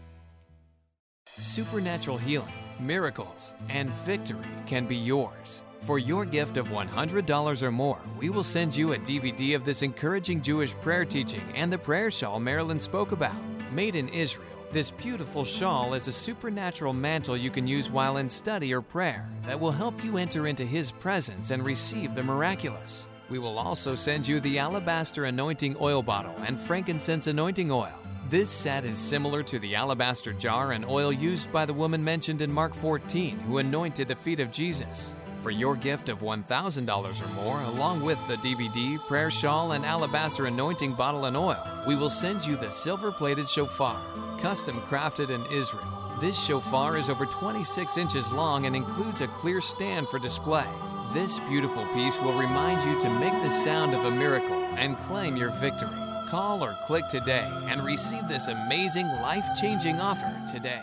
Supernatural 1.38 2.18
healing, 2.18 2.52
miracles, 2.80 3.54
and 3.68 3.88
victory 3.90 4.44
can 4.66 4.84
be 4.84 4.96
yours. 4.96 5.62
For 5.82 6.00
your 6.00 6.24
gift 6.24 6.56
of 6.56 6.66
$100 6.68 7.62
or 7.62 7.70
more, 7.70 8.02
we 8.18 8.30
will 8.30 8.42
send 8.42 8.76
you 8.76 8.92
a 8.92 8.98
DVD 8.98 9.54
of 9.54 9.64
this 9.64 9.82
encouraging 9.82 10.42
Jewish 10.42 10.74
prayer 10.74 11.04
teaching 11.04 11.44
and 11.54 11.72
the 11.72 11.78
prayer 11.78 12.10
shawl 12.10 12.40
Marilyn 12.40 12.80
spoke 12.80 13.12
about. 13.12 13.36
Made 13.72 13.94
in 13.94 14.08
Israel, 14.08 14.49
this 14.72 14.92
beautiful 14.92 15.44
shawl 15.44 15.94
is 15.94 16.06
a 16.06 16.12
supernatural 16.12 16.92
mantle 16.92 17.36
you 17.36 17.50
can 17.50 17.66
use 17.66 17.90
while 17.90 18.18
in 18.18 18.28
study 18.28 18.72
or 18.72 18.80
prayer 18.80 19.28
that 19.44 19.58
will 19.58 19.72
help 19.72 20.04
you 20.04 20.16
enter 20.16 20.46
into 20.46 20.64
His 20.64 20.92
presence 20.92 21.50
and 21.50 21.64
receive 21.64 22.14
the 22.14 22.22
miraculous. 22.22 23.08
We 23.28 23.40
will 23.40 23.58
also 23.58 23.96
send 23.96 24.28
you 24.28 24.38
the 24.38 24.60
alabaster 24.60 25.24
anointing 25.24 25.76
oil 25.80 26.04
bottle 26.04 26.36
and 26.46 26.58
frankincense 26.58 27.26
anointing 27.26 27.72
oil. 27.72 27.98
This 28.28 28.48
set 28.48 28.84
is 28.84 28.96
similar 28.96 29.42
to 29.42 29.58
the 29.58 29.74
alabaster 29.74 30.32
jar 30.32 30.70
and 30.70 30.84
oil 30.84 31.12
used 31.12 31.50
by 31.50 31.66
the 31.66 31.74
woman 31.74 32.04
mentioned 32.04 32.40
in 32.40 32.52
Mark 32.52 32.72
14 32.72 33.40
who 33.40 33.58
anointed 33.58 34.06
the 34.06 34.14
feet 34.14 34.38
of 34.38 34.52
Jesus. 34.52 35.14
For 35.40 35.50
your 35.50 35.74
gift 35.74 36.10
of 36.10 36.20
$1,000 36.20 37.24
or 37.24 37.34
more, 37.34 37.62
along 37.62 38.02
with 38.02 38.18
the 38.28 38.36
DVD, 38.36 38.98
prayer 39.06 39.30
shawl, 39.30 39.72
and 39.72 39.86
alabaster 39.86 40.44
anointing 40.44 40.94
bottle 40.94 41.24
and 41.24 41.36
oil, 41.36 41.66
we 41.86 41.96
will 41.96 42.10
send 42.10 42.46
you 42.46 42.56
the 42.56 42.70
silver 42.70 43.10
plated 43.10 43.48
shofar, 43.48 43.98
custom 44.38 44.82
crafted 44.82 45.30
in 45.30 45.46
Israel. 45.46 46.18
This 46.20 46.38
shofar 46.38 46.98
is 46.98 47.08
over 47.08 47.24
26 47.24 47.96
inches 47.96 48.30
long 48.32 48.66
and 48.66 48.76
includes 48.76 49.22
a 49.22 49.28
clear 49.28 49.62
stand 49.62 50.08
for 50.08 50.18
display. 50.18 50.68
This 51.14 51.40
beautiful 51.40 51.86
piece 51.94 52.18
will 52.18 52.38
remind 52.38 52.84
you 52.84 53.00
to 53.00 53.08
make 53.08 53.42
the 53.42 53.48
sound 53.48 53.94
of 53.94 54.04
a 54.04 54.10
miracle 54.10 54.62
and 54.76 54.98
claim 54.98 55.36
your 55.36 55.50
victory. 55.52 55.96
Call 56.28 56.62
or 56.62 56.78
click 56.86 57.08
today 57.08 57.50
and 57.66 57.82
receive 57.82 58.28
this 58.28 58.48
amazing 58.48 59.06
life 59.06 59.46
changing 59.58 60.00
offer 60.00 60.42
today. 60.46 60.82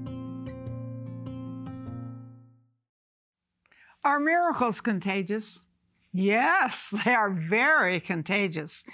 Are 4.03 4.19
miracles 4.19 4.81
contagious? 4.81 5.65
Yes, 6.13 6.93
they 7.05 7.13
are 7.13 7.29
very 7.29 7.99
contagious. 7.99 8.85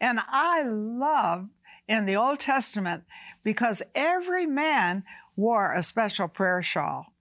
And 0.00 0.20
I 0.28 0.62
love 0.62 1.48
in 1.86 2.06
the 2.06 2.16
Old 2.16 2.40
Testament 2.40 3.04
because 3.42 3.82
every 3.94 4.46
man 4.46 5.04
wore 5.36 5.72
a 5.72 5.82
special 5.82 6.28
prayer 6.28 6.62
shawl. 6.62 7.12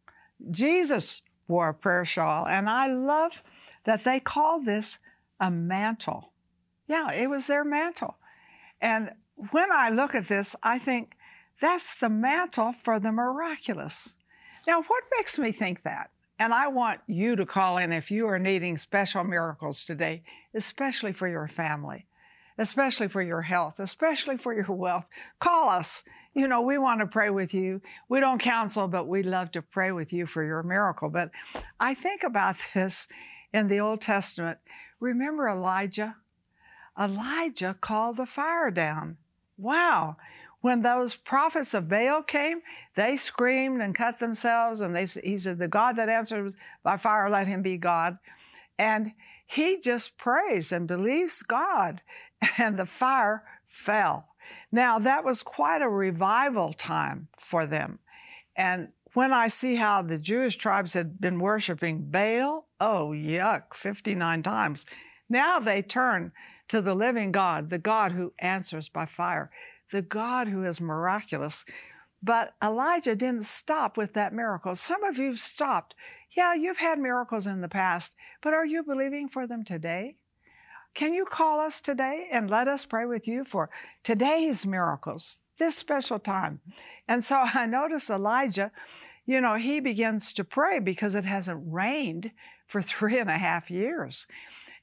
Jesus 0.51 1.21
wore 1.47 1.69
a 1.69 1.73
prayer 1.73 2.05
shawl, 2.05 2.47
and 2.47 2.69
I 2.69 2.87
love 2.87 3.43
that 3.83 4.03
they 4.03 4.19
call 4.19 4.61
this 4.61 4.97
a 5.39 5.51
mantle. 5.51 6.31
Yeah, 6.87 7.11
it 7.11 7.29
was 7.29 7.47
their 7.47 7.63
mantle. 7.63 8.15
And 8.81 9.11
when 9.51 9.71
I 9.71 9.89
look 9.89 10.15
at 10.15 10.27
this, 10.27 10.55
I 10.63 10.79
think 10.79 11.15
that's 11.59 11.95
the 11.95 12.09
mantle 12.09 12.73
for 12.73 12.99
the 12.99 13.11
miraculous. 13.11 14.15
Now, 14.67 14.81
what 14.83 15.03
makes 15.17 15.37
me 15.37 15.51
think 15.51 15.83
that? 15.83 16.09
And 16.43 16.53
I 16.53 16.67
want 16.67 16.99
you 17.07 17.37
to 17.37 17.45
call 17.45 17.77
in 17.77 17.93
if 17.93 18.11
you 18.11 18.27
are 18.27 18.37
needing 18.37 18.77
special 18.77 19.23
miracles 19.23 19.85
today, 19.85 20.23
especially 20.53 21.13
for 21.13 21.25
your 21.25 21.47
family, 21.47 22.05
especially 22.57 23.07
for 23.07 23.21
your 23.21 23.43
health, 23.43 23.79
especially 23.79 24.35
for 24.35 24.53
your 24.53 24.69
wealth. 24.75 25.05
Call 25.39 25.69
us. 25.69 26.03
You 26.33 26.49
know, 26.49 26.59
we 26.59 26.77
want 26.77 26.99
to 26.99 27.05
pray 27.05 27.29
with 27.29 27.53
you. 27.53 27.79
We 28.09 28.19
don't 28.19 28.41
counsel, 28.41 28.89
but 28.89 29.07
we 29.07 29.23
love 29.23 29.53
to 29.53 29.61
pray 29.61 29.93
with 29.93 30.11
you 30.11 30.25
for 30.25 30.43
your 30.43 30.63
miracle. 30.63 31.09
But 31.09 31.31
I 31.79 31.93
think 31.93 32.23
about 32.23 32.57
this 32.73 33.07
in 33.53 33.69
the 33.69 33.79
Old 33.79 34.01
Testament. 34.01 34.57
Remember 34.99 35.47
Elijah? 35.47 36.17
Elijah 36.99 37.77
called 37.79 38.17
the 38.17 38.25
fire 38.25 38.69
down. 38.69 39.15
Wow 39.57 40.17
when 40.63 40.81
those 40.81 41.17
prophets 41.17 41.73
of 41.73 41.89
Baal 41.89 42.23
came, 42.23 42.61
they 42.95 43.17
screamed 43.17 43.81
and 43.81 43.93
cut 43.93 44.19
themselves, 44.19 44.79
and 44.79 44.95
they, 44.95 45.05
he 45.21 45.37
said, 45.37 45.57
The 45.57 45.67
God 45.67 45.97
that 45.97 46.07
answers 46.07 46.53
by 46.83 46.95
fire, 46.95 47.29
let 47.29 47.47
him 47.47 47.61
be 47.61 47.75
God. 47.75 48.17
And 48.79 49.11
he 49.45 49.77
just 49.77 50.17
prays 50.17 50.71
and 50.71 50.87
believes 50.87 51.43
God, 51.43 52.01
and 52.57 52.79
the 52.79 52.85
fire 52.85 53.43
fell. 53.67 54.29
Now, 54.71 54.99
that 54.99 55.25
was 55.25 55.43
quite 55.43 55.81
a 55.81 55.89
revival 55.89 56.71
time 56.71 57.27
for 57.37 57.65
them. 57.65 57.99
And 58.55 58.93
when 59.13 59.33
I 59.33 59.49
see 59.49 59.75
how 59.75 60.01
the 60.01 60.17
Jewish 60.17 60.55
tribes 60.55 60.93
had 60.93 61.19
been 61.19 61.39
worshiping 61.39 62.09
Baal, 62.09 62.67
oh, 62.79 63.09
yuck, 63.09 63.73
59 63.73 64.41
times. 64.43 64.85
Now 65.27 65.59
they 65.59 65.81
turn 65.81 66.31
to 66.69 66.79
the 66.79 66.95
living 66.95 67.33
God, 67.33 67.69
the 67.69 67.79
God 67.79 68.13
who 68.13 68.31
answers 68.39 68.87
by 68.87 69.05
fire 69.05 69.51
the 69.93 70.01
God 70.01 70.49
who 70.49 70.65
is 70.65 70.81
miraculous. 70.81 71.63
But 72.21 72.55
Elijah 72.61 73.15
didn't 73.15 73.43
stop 73.43 73.95
with 73.95 74.13
that 74.13 74.33
miracle. 74.33 74.75
Some 74.75 75.03
of 75.03 75.17
you've 75.17 75.39
stopped. 75.39 75.93
Yeah, 76.35 76.55
you've 76.55 76.77
had 76.77 76.99
miracles 76.99 77.45
in 77.45 77.61
the 77.61 77.69
past, 77.69 78.15
but 78.41 78.53
are 78.53 78.65
you 78.65 78.83
believing 78.83 79.29
for 79.29 79.45
them 79.45 79.63
today? 79.63 80.15
Can 80.95 81.13
you 81.13 81.25
call 81.25 81.59
us 81.59 81.79
today 81.79 82.27
and 82.31 82.49
let 82.49 82.67
us 82.67 82.85
pray 82.85 83.05
with 83.05 83.27
you 83.27 83.45
for 83.45 83.69
today's 84.03 84.65
miracles, 84.65 85.43
this 85.59 85.77
special 85.77 86.17
time? 86.17 86.61
And 87.07 87.23
so 87.23 87.37
I 87.53 87.67
notice 87.67 88.09
Elijah, 88.09 88.71
you 89.27 89.39
know, 89.41 89.55
he 89.55 89.79
begins 89.79 90.33
to 90.33 90.43
pray 90.43 90.79
because 90.79 91.13
it 91.13 91.25
hasn't 91.25 91.63
rained 91.67 92.31
for 92.65 92.81
three 92.81 93.19
and 93.19 93.29
a 93.29 93.37
half 93.37 93.69
years. 93.69 94.25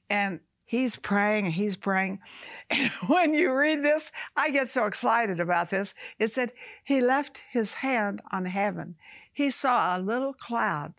And 0.09 0.39
he's 0.71 0.95
praying 0.95 1.45
and 1.45 1.53
he's 1.53 1.75
praying. 1.75 2.19
And 2.69 2.89
when 3.07 3.33
you 3.33 3.53
read 3.53 3.83
this, 3.83 4.11
I 4.35 4.51
get 4.51 4.69
so 4.69 4.85
excited 4.85 5.39
about 5.41 5.69
this. 5.69 5.93
It 6.17 6.31
said, 6.31 6.53
He 6.83 7.01
left 7.01 7.43
his 7.51 7.75
hand 7.75 8.21
on 8.31 8.45
heaven. 8.45 8.95
He 9.33 9.49
saw 9.49 9.97
a 9.97 9.99
little 9.99 10.33
cloud 10.33 10.93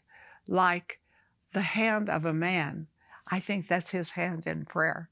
like 0.46 1.00
the 1.52 1.62
hand 1.62 2.10
of 2.10 2.24
a 2.26 2.34
man 2.34 2.88
I 3.26 3.40
think 3.40 3.66
that's 3.66 3.92
his 3.92 4.10
hand 4.10 4.46
in 4.46 4.66
prayer. 4.66 5.08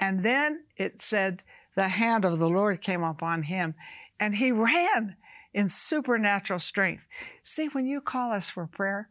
And 0.00 0.24
then 0.24 0.64
it 0.76 1.00
said, 1.00 1.44
the 1.76 1.88
hand 1.88 2.24
of 2.24 2.40
the 2.40 2.48
Lord 2.48 2.80
came 2.80 3.04
upon 3.04 3.44
him, 3.44 3.74
and 4.18 4.34
he 4.34 4.50
ran 4.50 5.16
in 5.54 5.68
supernatural 5.68 6.58
strength. 6.58 7.06
See, 7.40 7.68
when 7.68 7.86
you 7.86 8.00
call 8.00 8.32
us 8.32 8.48
for 8.48 8.66
prayer, 8.66 9.08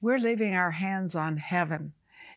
we're 0.00 0.18
leaving 0.18 0.54
our 0.54 0.70
hands 0.70 1.16
on 1.16 1.38
heaven. 1.38 1.94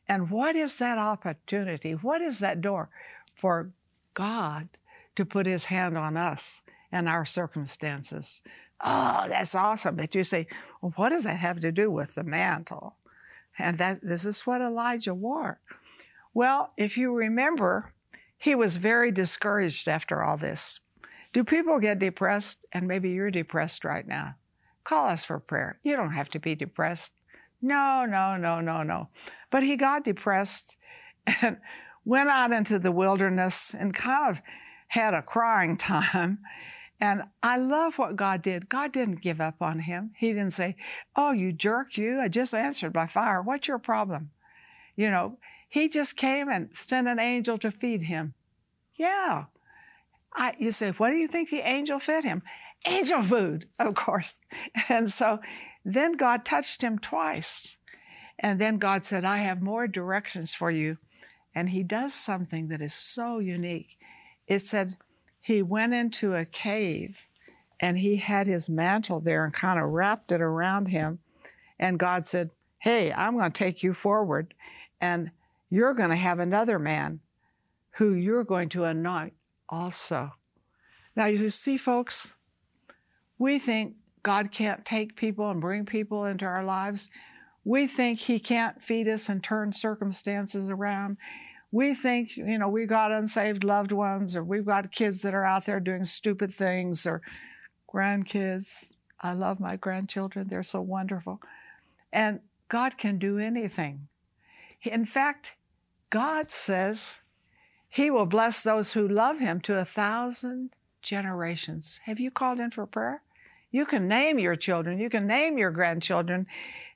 And 0.08 0.30
what 0.30 0.56
is 0.56 0.78
that 0.78 0.98
opportunity? 0.98 1.94
What 1.94 2.22
is 2.22 2.40
that 2.40 2.62
door 2.62 2.90
for 3.36 3.72
God 4.14 4.70
to 5.16 5.26
put 5.26 5.46
his 5.46 5.66
hand 5.66 5.98
on 5.98 6.18
us 6.18 6.62
and 6.92 7.08
our 7.08 7.26
circumstances? 7.26 8.42
Oh, 8.82 9.26
that's 9.30 9.56
awesome. 9.56 9.96
But 9.96 10.14
you 10.14 10.24
say, 10.24 10.48
well, 10.82 10.94
what 10.96 11.10
does 11.10 11.24
that 11.24 11.38
have 11.38 11.60
to 11.62 11.72
do 11.72 11.90
with 11.90 12.16
the 12.16 12.24
mantle? 12.24 12.96
And 13.58 13.78
that 13.78 14.02
this 14.02 14.26
is 14.26 14.46
what 14.46 14.62
Elijah 14.62 15.14
wore. 15.14 15.60
Well, 16.34 16.74
if 16.76 16.98
you 16.98 17.14
remember, 17.14 17.94
he 18.38 18.56
was 18.56 18.78
very 18.78 19.12
discouraged 19.12 19.88
after 19.88 20.24
all 20.24 20.36
this. 20.36 20.80
Do 21.32 21.44
people 21.44 21.80
get 21.80 22.00
depressed? 22.00 22.66
And 22.72 22.88
maybe 22.88 23.12
you're 23.12 23.32
depressed 23.32 23.86
right 23.86 24.08
now. 24.08 24.36
Call 24.84 25.08
us 25.08 25.24
for 25.24 25.40
prayer. 25.40 25.80
You 25.84 25.96
don't 25.96 26.12
have 26.12 26.30
to 26.30 26.40
be 26.40 26.56
depressed. 26.56 27.14
No, 27.64 28.06
no, 28.06 28.36
no, 28.36 28.60
no, 28.60 28.84
no. 28.84 29.08
But 29.50 29.64
he 29.64 29.78
got 29.78 30.04
depressed 30.04 30.76
and 31.42 31.58
went 32.04 32.28
out 32.28 32.52
into 32.52 32.78
the 32.78 32.92
wilderness 32.92 33.74
and 33.74 33.94
kind 33.94 34.30
of 34.30 34.42
had 34.90 35.14
a 35.14 35.22
crying 35.22 35.78
time. 35.78 36.40
And 37.00 37.24
I 37.42 37.58
love 37.58 37.98
what 37.98 38.18
God 38.18 38.42
did. 38.42 38.70
God 38.70 38.92
didn't 38.92 39.22
give 39.22 39.42
up 39.42 39.62
on 39.62 39.80
him. 39.80 40.12
He 40.18 40.28
didn't 40.28 40.52
say, 40.52 40.76
Oh, 41.16 41.32
you 41.32 41.54
jerk, 41.54 41.98
you. 41.98 42.20
I 42.20 42.28
just 42.28 42.54
answered 42.54 42.94
by 42.94 43.08
fire. 43.08 43.42
What's 43.42 43.68
your 43.68 43.80
problem? 43.80 44.32
You 44.96 45.10
know, 45.10 45.38
he 45.68 45.90
just 45.90 46.18
came 46.18 46.50
and 46.50 46.70
sent 46.74 47.08
an 47.08 47.20
angel 47.20 47.58
to 47.60 47.72
feed 47.72 48.04
him. 48.04 48.34
Yeah. 48.96 49.46
I, 50.36 50.54
you 50.60 50.72
say, 50.72 50.92
What 50.92 51.12
do 51.12 51.16
you 51.18 51.28
think 51.28 51.50
the 51.50 51.68
angel 51.68 52.00
fed 52.00 52.26
him? 52.26 52.44
Angel 52.86 53.22
food, 53.22 53.68
of 53.80 53.96
course. 53.96 54.40
And 54.90 55.12
so 55.12 55.40
then 55.86 56.14
God 56.14 56.46
touched 56.46 56.82
him 56.82 57.00
twice. 57.00 57.78
And 58.40 58.60
then 58.60 58.78
God 58.78 59.04
said, 59.04 59.24
I 59.24 59.38
have 59.40 59.62
more 59.62 59.88
directions 59.88 60.54
for 60.54 60.72
you. 60.72 60.98
And 61.56 61.70
he 61.70 61.84
does 61.84 62.14
something 62.14 62.68
that 62.70 62.82
is 62.82 62.94
so 62.94 63.40
unique. 63.40 63.98
It 64.48 64.60
said, 64.60 64.96
he 65.40 65.62
went 65.62 65.94
into 65.94 66.34
a 66.34 66.46
cave 66.46 67.26
and 67.80 67.98
he 67.98 68.16
had 68.18 68.48
his 68.48 68.70
mantle 68.70 69.20
there 69.20 69.44
and 69.44 69.54
kind 69.54 69.80
of 69.80 69.90
wrapped 69.90 70.32
it 70.32 70.42
around 70.42 70.88
him. 70.88 71.20
And 71.78 72.00
God 72.00 72.24
said, 72.26 72.52
Hey, 72.80 73.12
I'm 73.12 73.38
going 73.38 73.52
to 73.52 73.58
take 73.58 73.84
you 73.84 73.94
forward 73.94 74.54
and 75.02 75.32
you're 75.70 75.94
going 75.94 76.10
to 76.10 76.16
have 76.16 76.40
another 76.40 76.80
man 76.80 77.20
who 77.98 78.14
you're 78.14 78.44
going 78.44 78.70
to 78.70 78.86
anoint 78.86 79.34
also. 79.70 80.32
Now, 81.16 81.26
you 81.26 81.50
see, 81.50 81.78
folks, 81.78 82.36
we 83.44 83.60
think 83.60 83.96
God 84.24 84.52
can't 84.52 84.86
take 84.86 85.16
people 85.16 85.50
and 85.52 85.62
bring 85.62 85.86
people 85.86 86.26
into 86.26 86.46
our 86.46 86.64
lives. 86.64 87.10
We 87.64 87.88
think 87.88 88.20
He 88.20 88.40
can't 88.40 88.82
feed 88.82 89.08
us 89.08 89.30
and 89.30 89.44
turn 89.44 89.74
circumstances 89.74 90.70
around 90.70 91.18
we 91.74 91.96
think, 91.96 92.38
you 92.38 92.60
know, 92.60 92.70
we've 92.70 92.88
got 92.88 93.12
unsaved 93.12 93.64
loved 93.64 93.92
ones 93.92 94.36
or 94.36 94.44
we've 94.44 94.66
got 94.66 94.92
kids 94.92 95.24
that 95.24 95.34
are 95.34 95.44
out 95.44 95.66
there 95.66 95.80
doing 95.80 96.06
stupid 96.06 96.54
things 96.54 97.04
or 97.04 97.24
grandkids. 97.92 98.94
I 99.20 99.34
love 99.34 99.60
my 99.60 99.76
grandchildren, 99.76 100.50
they're 100.50 100.62
so 100.62 100.82
wonderful. 100.82 101.42
And 102.12 102.42
God 102.70 103.00
can 103.00 103.18
do 103.18 103.40
anything. 103.40 104.08
In 104.84 105.04
fact, 105.04 105.56
God 106.12 106.52
says 106.52 107.22
He 107.90 108.12
will 108.12 108.28
bless 108.28 108.62
those 108.62 108.94
who 108.94 109.08
love 109.08 109.40
Him 109.40 109.60
to 109.62 109.80
a 109.80 109.86
thousand 109.86 110.76
generations. 111.02 112.00
Have 112.06 112.20
you 112.20 112.30
called 112.30 112.60
in 112.60 112.70
for 112.70 112.86
prayer? 112.86 113.24
You 113.74 113.88
can 113.88 114.08
name 114.08 114.38
your 114.38 114.56
children, 114.56 115.00
you 115.00 115.10
can 115.10 115.26
name 115.26 115.58
your 115.58 115.72
grandchildren. 115.72 116.46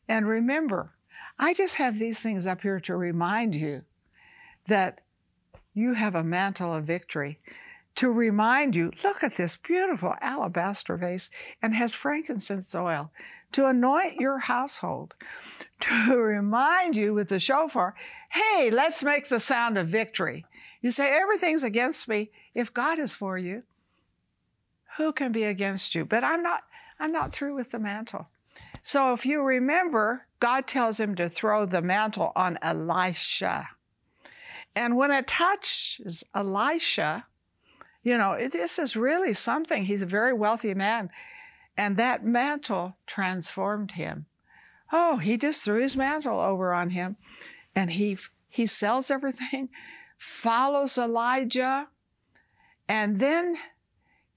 And 0.07 0.27
remember, 0.27 0.93
I 1.39 1.55
just 1.55 1.75
have 1.75 1.97
these 1.97 2.19
things 2.19 2.45
up 2.45 2.61
here 2.61 2.79
to 2.81 2.95
remind 2.95 3.55
you 3.55 3.81
that 4.67 5.01
you 5.73 5.95
have 5.95 6.13
a 6.13 6.23
mantle 6.23 6.73
of 6.73 6.85
victory 6.85 7.39
to 7.95 8.11
remind 8.11 8.75
you 8.75 8.91
look 9.03 9.23
at 9.23 9.37
this 9.37 9.57
beautiful 9.57 10.13
alabaster 10.21 10.97
vase 10.97 11.31
and 11.63 11.73
has 11.73 11.95
frankincense 11.95 12.75
oil 12.75 13.11
to 13.53 13.65
anoint 13.65 14.17
your 14.19 14.37
household, 14.37 15.15
to 15.79 16.15
remind 16.15 16.95
you 16.95 17.13
with 17.15 17.29
the 17.29 17.39
shofar, 17.39 17.95
hey, 18.29 18.69
let's 18.69 19.01
make 19.01 19.29
the 19.29 19.39
sound 19.39 19.79
of 19.79 19.87
victory. 19.87 20.45
You 20.79 20.91
say, 20.91 21.11
everything's 21.11 21.63
against 21.63 22.07
me. 22.07 22.29
If 22.53 22.71
God 22.71 22.99
is 22.99 23.13
for 23.13 23.35
you, 23.35 23.63
who 24.97 25.13
can 25.13 25.31
be 25.31 25.43
against 25.43 25.95
you? 25.95 26.05
But 26.05 26.23
I'm 26.23 26.43
not, 26.43 26.63
I'm 26.99 27.11
not 27.11 27.31
through 27.31 27.55
with 27.55 27.71
the 27.71 27.79
mantle. 27.79 28.27
So 28.81 29.13
if 29.13 29.25
you 29.25 29.41
remember, 29.41 30.27
God 30.39 30.67
tells 30.67 30.99
him 30.99 31.15
to 31.15 31.29
throw 31.29 31.65
the 31.65 31.81
mantle 31.81 32.31
on 32.35 32.57
Elisha. 32.61 33.69
And 34.75 34.95
when 34.95 35.11
it 35.11 35.27
touches 35.27 36.23
Elisha, 36.35 37.25
you 38.03 38.17
know, 38.17 38.37
this 38.37 38.79
is 38.79 38.95
really 38.95 39.33
something. 39.33 39.85
He's 39.85 40.01
a 40.01 40.07
very 40.07 40.33
wealthy 40.33 40.73
man. 40.73 41.09
And 41.75 41.97
that 41.97 42.25
mantle 42.25 42.97
transformed 43.05 43.91
him. 43.91 44.25
Oh, 44.91 45.17
he 45.17 45.37
just 45.37 45.63
threw 45.63 45.81
his 45.81 45.97
mantle 45.97 46.39
over 46.39 46.73
on 46.73 46.91
him 46.91 47.17
and 47.75 47.91
he, 47.91 48.17
he 48.49 48.65
sells 48.65 49.11
everything, 49.11 49.69
follows 50.17 50.97
Elijah, 50.97 51.87
and 52.87 53.19
then 53.19 53.57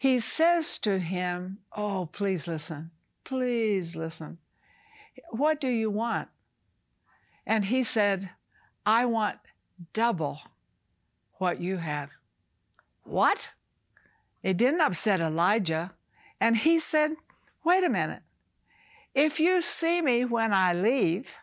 he 0.01 0.19
says 0.19 0.79
to 0.79 0.99
him, 0.99 1.59
Oh, 1.77 2.09
please 2.11 2.49
listen, 2.49 2.91
please 3.23 3.95
listen. 3.95 4.39
What 5.29 5.61
do 5.61 5.69
you 5.69 5.91
want? 5.91 6.29
And 7.47 7.67
he 7.67 7.83
said, 7.83 8.31
I 8.87 9.05
want 9.05 9.41
double 9.93 10.41
what 11.35 11.61
you 11.61 11.77
have. 11.77 12.09
What? 13.05 13.51
It 14.43 14.57
didn't 14.57 14.81
upset 14.81 15.21
Elijah. 15.21 15.93
And 16.41 16.57
he 16.57 16.79
said, 16.79 17.17
Wait 17.63 17.85
a 17.85 17.91
minute. 17.91 18.23
If 19.15 19.39
you 19.39 19.61
see 19.61 20.01
me 20.01 20.25
when 20.25 20.55
I 20.55 20.73
leave, 20.73 21.35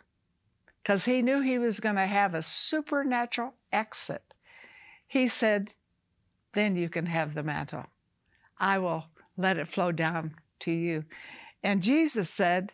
because 0.82 1.06
he 1.06 1.22
knew 1.22 1.41
he 1.41 1.60
was 1.60 1.80
going 1.80 1.98
to 1.98 2.08
have 2.08 2.34
a 2.34 2.41
supernatural 2.41 3.54
exit, 3.72 4.34
he 5.08 5.28
said, 5.28 5.76
Then 6.54 6.76
you 6.76 6.89
can 6.89 7.06
have 7.06 7.36
the 7.36 7.43
mantle. 7.43 7.86
I 8.60 8.80
will 8.80 9.06
let 9.38 9.58
it 9.58 9.67
flow 9.67 9.91
down 9.91 10.36
to 10.62 10.72
you. 10.72 11.06
And 11.63 11.84
Jesus 11.84 12.30
said 12.30 12.72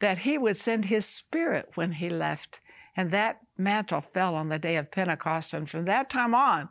that 0.00 0.18
he 0.18 0.38
would 0.38 0.56
send 0.56 0.86
his 0.86 1.06
spirit 1.06 1.70
when 1.74 1.92
he 1.92 2.08
left. 2.08 2.60
And 2.96 3.10
that 3.10 3.40
mantle 3.56 4.00
fell 4.00 4.34
on 4.34 4.48
the 4.48 4.58
day 4.58 4.76
of 4.76 4.90
Pentecost. 4.90 5.52
And 5.52 5.68
from 5.68 5.84
that 5.86 6.10
time 6.10 6.34
on, 6.34 6.68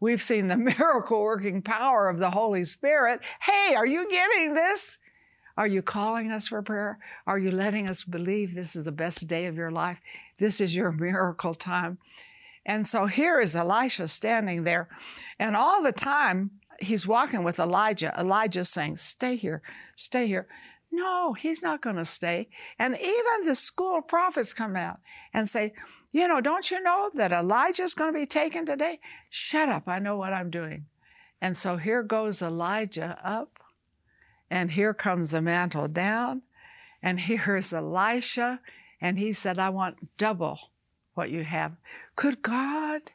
we've 0.00 0.22
seen 0.22 0.48
the 0.48 0.56
miracle 0.78 1.22
working 1.22 1.62
power 1.62 2.08
of 2.08 2.18
the 2.18 2.30
Holy 2.30 2.64
Spirit. 2.64 3.20
Hey, 3.40 3.74
are 3.74 3.86
you 3.86 4.08
getting 4.08 4.54
this? 4.54 4.98
Are 5.56 5.66
you 5.66 5.82
calling 5.82 6.32
us 6.32 6.48
for 6.48 6.62
prayer? 6.62 6.98
Are 7.26 7.38
you 7.38 7.52
letting 7.52 7.88
us 7.88 8.02
believe 8.02 8.54
this 8.54 8.74
is 8.74 8.84
the 8.84 8.92
best 8.92 9.28
day 9.28 9.46
of 9.46 9.56
your 9.56 9.70
life? 9.70 9.98
This 10.38 10.60
is 10.60 10.74
your 10.74 10.90
miracle 10.92 11.54
time. 11.54 11.98
And 12.66 12.86
so 12.86 13.06
here 13.06 13.40
is 13.40 13.54
Elisha 13.54 14.08
standing 14.08 14.64
there, 14.64 14.88
and 15.38 15.54
all 15.54 15.82
the 15.82 15.92
time 15.92 16.50
he's 16.80 17.06
walking 17.06 17.44
with 17.44 17.58
Elijah. 17.58 18.12
Elijah's 18.18 18.68
saying, 18.68 18.96
Stay 18.96 19.36
here, 19.36 19.62
stay 19.96 20.26
here. 20.26 20.46
No, 20.90 21.32
he's 21.32 21.62
not 21.62 21.80
going 21.80 21.96
to 21.96 22.04
stay. 22.04 22.48
And 22.78 22.94
even 22.94 23.46
the 23.46 23.56
school 23.56 23.98
of 23.98 24.06
prophets 24.08 24.54
come 24.54 24.76
out 24.76 25.00
and 25.32 25.48
say, 25.48 25.72
You 26.12 26.28
know, 26.28 26.40
don't 26.40 26.70
you 26.70 26.80
know 26.80 27.10
that 27.14 27.32
Elijah's 27.32 27.94
going 27.94 28.12
to 28.12 28.18
be 28.18 28.26
taken 28.26 28.64
today? 28.64 29.00
Shut 29.28 29.68
up. 29.68 29.88
I 29.88 29.98
know 29.98 30.16
what 30.16 30.32
I'm 30.32 30.50
doing. 30.50 30.86
And 31.40 31.56
so 31.56 31.76
here 31.76 32.02
goes 32.02 32.40
Elijah 32.40 33.18
up 33.22 33.58
And 34.50 34.70
here 34.70 34.94
comes 34.94 35.30
the 35.30 35.42
mantle 35.42 35.88
down, 35.88 36.42
and 37.02 37.18
here's 37.28 37.72
Elisha, 37.72 38.60
and 39.00 39.18
he 39.18 39.32
said, 39.32 39.58
I 39.58 39.70
want 39.70 40.16
double 40.16 40.70
what 41.14 41.30
you 41.30 41.44
have. 41.44 41.76
Could 42.16 42.42
God 42.42 43.12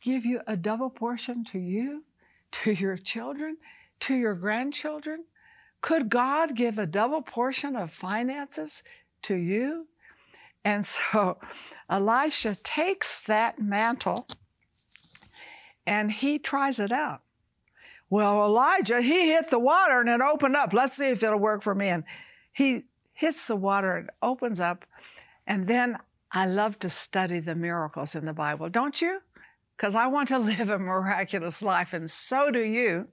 give 0.00 0.24
you 0.24 0.40
a 0.46 0.56
double 0.56 0.90
portion 0.90 1.44
to 1.46 1.58
you, 1.58 2.04
to 2.62 2.72
your 2.72 2.96
children, 2.96 3.56
to 4.00 4.14
your 4.14 4.34
grandchildren? 4.34 5.24
Could 5.80 6.08
God 6.08 6.54
give 6.54 6.78
a 6.78 6.86
double 6.86 7.20
portion 7.20 7.76
of 7.76 7.92
finances 7.92 8.82
to 9.22 9.34
you? 9.34 9.88
And 10.64 10.86
so 10.86 11.38
Elisha 11.90 12.56
takes 12.56 13.20
that 13.22 13.60
mantle 13.60 14.26
and 15.86 16.12
he 16.12 16.38
tries 16.38 16.78
it 16.78 16.92
out. 16.92 17.20
Well, 18.08 18.44
Elijah, 18.44 19.02
he 19.02 19.32
hit 19.32 19.50
the 19.50 19.58
water 19.58 20.00
and 20.00 20.08
it 20.08 20.20
opened 20.20 20.56
up. 20.56 20.72
Let's 20.72 20.96
see 20.96 21.10
if 21.10 21.22
it'll 21.22 21.38
work 21.38 21.62
for 21.62 21.74
me. 21.74 21.88
And 21.88 22.04
he 22.52 22.82
hits 23.12 23.46
the 23.46 23.56
water 23.56 23.96
and 23.96 24.10
opens 24.22 24.60
up. 24.60 24.84
And 25.46 25.66
then 25.66 25.98
I 26.30 26.46
love 26.46 26.78
to 26.80 26.88
study 26.88 27.40
the 27.40 27.54
miracles 27.54 28.14
in 28.14 28.24
the 28.24 28.32
Bible, 28.32 28.68
don't 28.68 29.00
you? 29.00 29.20
Because 29.76 29.94
I 29.94 30.06
want 30.06 30.28
to 30.28 30.38
live 30.38 30.68
a 30.68 30.78
miraculous 30.78 31.62
life, 31.62 31.92
and 31.92 32.10
so 32.10 32.50
do 32.50 32.60
you. 32.60 33.08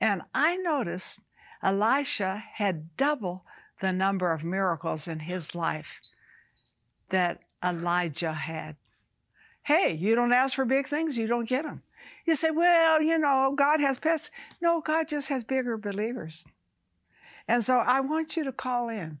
And 0.00 0.22
I 0.34 0.56
noticed 0.56 1.22
Elisha 1.62 2.44
had 2.54 2.96
double 2.96 3.44
the 3.80 3.92
number 3.92 4.32
of 4.32 4.44
miracles 4.44 5.06
in 5.06 5.20
his 5.20 5.54
life 5.54 6.00
that 7.10 7.40
Elijah 7.64 8.32
had. 8.32 8.76
Hey, 9.64 9.92
you 9.92 10.14
don't 10.14 10.32
ask 10.32 10.56
for 10.56 10.64
big 10.64 10.86
things, 10.86 11.16
you 11.16 11.26
don't 11.26 11.48
get 11.48 11.64
them. 11.64 11.82
You 12.26 12.34
say, 12.34 12.50
well, 12.50 13.02
you 13.02 13.18
know, 13.18 13.52
God 13.56 13.80
has 13.80 13.98
pets. 13.98 14.30
No, 14.60 14.80
God 14.80 15.08
just 15.08 15.28
has 15.28 15.44
bigger 15.44 15.76
believers. 15.76 16.44
And 17.48 17.64
so 17.64 17.78
I 17.78 18.00
want 18.00 18.36
you 18.36 18.44
to 18.44 18.52
call 18.52 18.88
in 18.88 19.18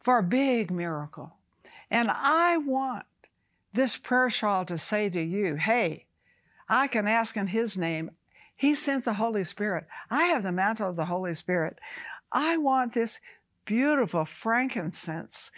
for 0.00 0.18
a 0.18 0.22
big 0.22 0.70
miracle. 0.70 1.34
And 1.90 2.10
I 2.10 2.58
want 2.58 3.04
this 3.74 3.96
prayer 3.96 4.30
shawl 4.30 4.64
to 4.66 4.78
say 4.78 5.10
to 5.10 5.20
you, 5.20 5.56
hey, 5.56 6.06
I 6.68 6.86
can 6.86 7.06
ask 7.06 7.36
in 7.36 7.48
His 7.48 7.76
name. 7.76 8.12
He 8.56 8.74
sent 8.74 9.04
the 9.04 9.14
Holy 9.14 9.44
Spirit. 9.44 9.86
I 10.10 10.24
have 10.24 10.42
the 10.42 10.52
mantle 10.52 10.88
of 10.88 10.96
the 10.96 11.06
Holy 11.06 11.34
Spirit. 11.34 11.78
I 12.32 12.56
want 12.56 12.94
this 12.94 13.20
beautiful 13.66 14.24
frankincense 14.24 15.50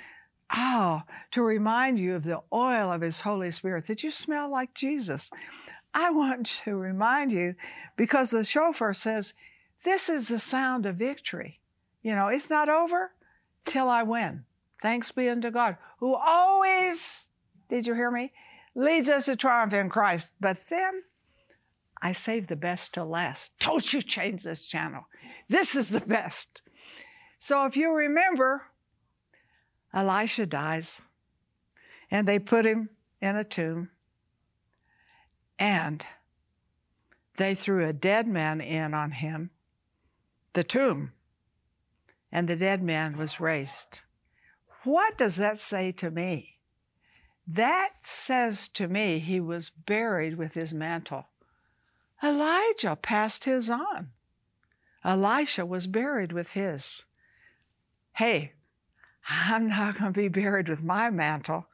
Oh, 0.55 1.03
to 1.33 1.43
remind 1.43 1.99
you 1.99 2.15
of 2.15 2.25
the 2.25 2.41
oil 2.53 2.93
of 2.93 3.01
His 3.01 3.21
Holy 3.21 3.51
Spirit, 3.51 3.87
that 3.87 4.03
you 4.03 4.11
smell 4.11 4.51
like 4.51 4.75
Jesus. 4.75 5.31
I 5.93 6.11
want 6.11 6.47
to 6.65 6.77
remind 6.77 7.33
you 7.33 7.55
because 7.97 8.31
the 8.31 8.45
shofar 8.45 8.95
says, 8.95 9.35
This 9.85 10.09
is 10.09 10.29
the 10.29 10.39
sound 10.39 10.87
of 10.87 10.97
victory. 10.97 11.61
You 12.03 12.15
know, 12.15 12.29
it's 12.29 12.51
not 12.51 12.69
over 12.69 13.13
till 13.65 13.89
I 13.89 14.03
win. 14.05 14.45
Thanks 14.81 15.11
be 15.11 15.29
unto 15.29 15.51
God, 15.51 15.77
who 15.99 16.15
always, 16.15 17.26
did 17.69 17.87
you 17.87 17.95
hear 17.95 18.11
me? 18.11 18.33
Leads 18.75 19.09
us 19.09 19.25
to 19.25 19.37
triumph 19.37 19.73
in 19.73 19.89
Christ. 19.89 20.35
But 20.41 20.59
then 20.69 21.03
I 22.01 22.13
save 22.13 22.47
the 22.47 22.57
best 22.57 22.95
to 22.95 23.05
last. 23.05 23.53
Don't 23.61 23.93
you 23.93 24.03
change 24.03 24.43
this 24.43 24.67
channel. 24.67 25.07
This 25.49 25.75
is 25.75 25.89
the 25.89 26.01
best. 26.01 26.63
So 27.39 27.65
if 27.65 27.77
you 27.77 27.93
remember, 27.93 28.63
Elisha 29.93 30.47
dies, 30.47 31.03
and 32.11 32.27
they 32.27 32.39
put 32.39 32.65
him 32.65 32.91
in 33.21 33.37
a 33.37 33.45
tomb, 33.45 33.91
and 35.59 36.05
they 37.37 37.55
threw 37.55 37.87
a 37.87 37.93
dead 37.93 38.27
man 38.27 38.61
in 38.61 38.95
on 38.95 39.13
him, 39.13 39.51
the 40.53 40.65
tomb, 40.65 41.13
and 42.33 42.49
the 42.49 42.57
dead 42.57 42.83
man 42.83 43.17
was 43.17 43.41
raised. 43.41 44.01
What 44.85 45.19
does 45.19 45.37
that 45.37 45.59
say 45.59 45.93
to 45.93 46.11
me? 46.11 46.56
That 47.47 47.91
says 48.01 48.69
to 48.69 48.89
me 48.89 49.21
he 49.21 49.41
was 49.41 49.71
buried 49.71 50.37
with 50.37 50.55
his 50.55 50.75
mantle. 50.75 51.27
Elijah 52.23 52.97
passed 52.97 53.45
his 53.45 53.71
on. 53.71 54.11
Elisha 55.05 55.65
was 55.65 55.87
buried 55.87 56.33
with 56.33 56.53
his. 56.53 57.05
Hey, 58.15 58.55
I'm 59.29 59.69
not 59.69 59.99
going 59.99 60.13
to 60.13 60.21
be 60.21 60.29
buried 60.29 60.69
with 60.69 60.83
my 60.83 61.11
mantle. 61.11 61.67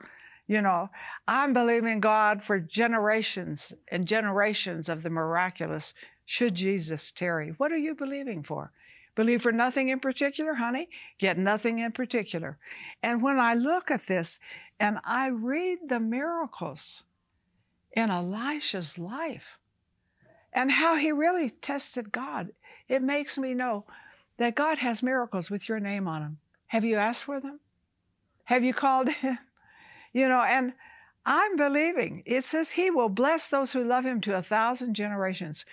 You 0.47 0.61
know, 0.61 0.91
I'm 1.27 1.55
believing 1.55 2.01
God 2.01 2.43
for 2.43 2.59
generations 2.59 3.73
and 3.89 4.07
generations 4.07 4.89
of 4.89 5.03
the 5.03 5.11
miraculous 5.11 5.95
should 6.27 6.55
Jesus 6.55 7.11
tarry. 7.11 7.55
What 7.57 7.73
are 7.73 7.79
you 7.79 7.95
believing 7.95 8.43
for? 8.43 8.73
Believe 9.15 9.43
for 9.43 9.53
nothing 9.53 9.91
in 9.91 10.01
particular, 10.01 10.55
honey? 10.55 10.89
Get 11.19 11.37
nothing 11.37 11.79
in 11.79 11.93
particular. 11.93 12.59
And 13.03 13.23
when 13.23 13.39
I 13.39 13.55
look 13.55 13.91
at 13.91 14.07
this 14.07 14.41
and 14.81 14.99
I 15.05 15.27
read 15.29 15.79
the 15.89 16.01
miracles 16.01 17.03
in 17.93 18.11
Elisha's 18.11 18.99
life 18.99 19.59
and 20.53 20.71
how 20.73 20.97
he 20.97 21.13
really 21.13 21.51
tested 21.51 22.11
God, 22.11 22.53
it 22.89 23.03
makes 23.03 23.37
me 23.37 23.53
know 23.55 23.85
that 24.39 24.55
God 24.55 24.79
has 24.79 25.03
miracles 25.03 25.51
with 25.51 25.69
your 25.69 25.79
name 25.79 26.09
on 26.09 26.23
them. 26.23 26.39
Have 26.69 26.85
you 26.85 26.97
asked 26.97 27.25
for 27.25 27.39
them? 27.39 27.61
Have 28.45 28.65
you 28.65 28.73
called 28.73 29.09
him? 29.23 29.39
You 30.13 30.29
know, 30.29 30.41
and 30.41 30.73
I'm 31.25 31.57
believing. 31.57 32.23
It 32.27 32.45
says 32.45 32.73
he 32.73 32.91
will 32.91 33.09
bless 33.09 33.49
those 33.49 33.73
who 33.73 33.85
love 33.85 34.05
him 34.05 34.21
to 34.23 34.37
a 34.37 34.43
thousand 34.43 34.95
generations. 34.95 35.65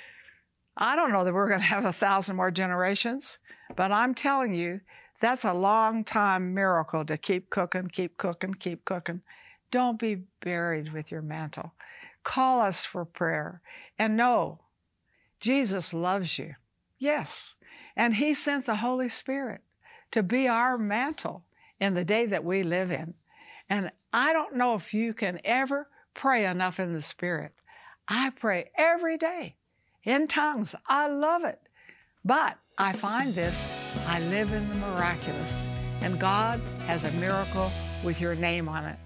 I 0.81 0.95
don't 0.95 1.11
know 1.11 1.25
that 1.25 1.33
we're 1.33 1.49
going 1.49 1.59
to 1.59 1.65
have 1.65 1.83
a 1.83 1.91
thousand 1.91 2.37
more 2.37 2.51
generations, 2.51 3.37
but 3.75 3.91
I'm 3.91 4.15
telling 4.15 4.53
you, 4.53 4.79
that's 5.19 5.43
a 5.43 5.53
long 5.53 6.05
time 6.05 6.53
miracle 6.53 7.03
to 7.03 7.17
keep 7.17 7.49
cooking, 7.49 7.89
keep 7.89 8.15
cooking, 8.15 8.53
keep 8.53 8.85
cooking. 8.85 9.21
Don't 9.71 9.99
be 9.99 10.23
buried 10.39 10.93
with 10.93 11.11
your 11.11 11.21
mantle. 11.21 11.73
Call 12.23 12.61
us 12.61 12.85
for 12.85 13.03
prayer 13.03 13.61
and 13.97 14.15
know 14.15 14.61
Jesus 15.41 15.93
loves 15.93 16.39
you. 16.39 16.55
Yes. 16.97 17.57
And 17.97 18.15
He 18.15 18.33
sent 18.33 18.65
the 18.65 18.77
Holy 18.77 19.09
Spirit 19.09 19.61
to 20.11 20.23
be 20.23 20.47
our 20.47 20.77
mantle 20.77 21.43
in 21.81 21.93
the 21.93 22.05
day 22.05 22.25
that 22.25 22.45
we 22.45 22.63
live 22.63 22.89
in. 22.89 23.15
And 23.69 23.91
I 24.13 24.31
don't 24.31 24.55
know 24.55 24.75
if 24.75 24.93
you 24.93 25.13
can 25.13 25.41
ever 25.43 25.89
pray 26.13 26.45
enough 26.45 26.79
in 26.79 26.93
the 26.93 27.01
Spirit. 27.01 27.51
I 28.07 28.31
pray 28.31 28.71
every 28.77 29.17
day 29.17 29.55
in 30.03 30.27
tongues. 30.27 30.75
I 30.87 31.07
love 31.07 31.43
it. 31.43 31.59
But 32.25 32.57
I 32.77 32.93
find 32.93 33.33
this 33.33 33.73
I 34.07 34.19
live 34.21 34.53
in 34.53 34.67
the 34.69 34.75
miraculous, 34.75 35.65
and 36.01 36.19
God 36.19 36.59
has 36.85 37.05
a 37.05 37.11
miracle 37.11 37.71
with 38.03 38.21
your 38.21 38.35
name 38.35 38.69
on 38.69 38.85
it. 38.85 38.97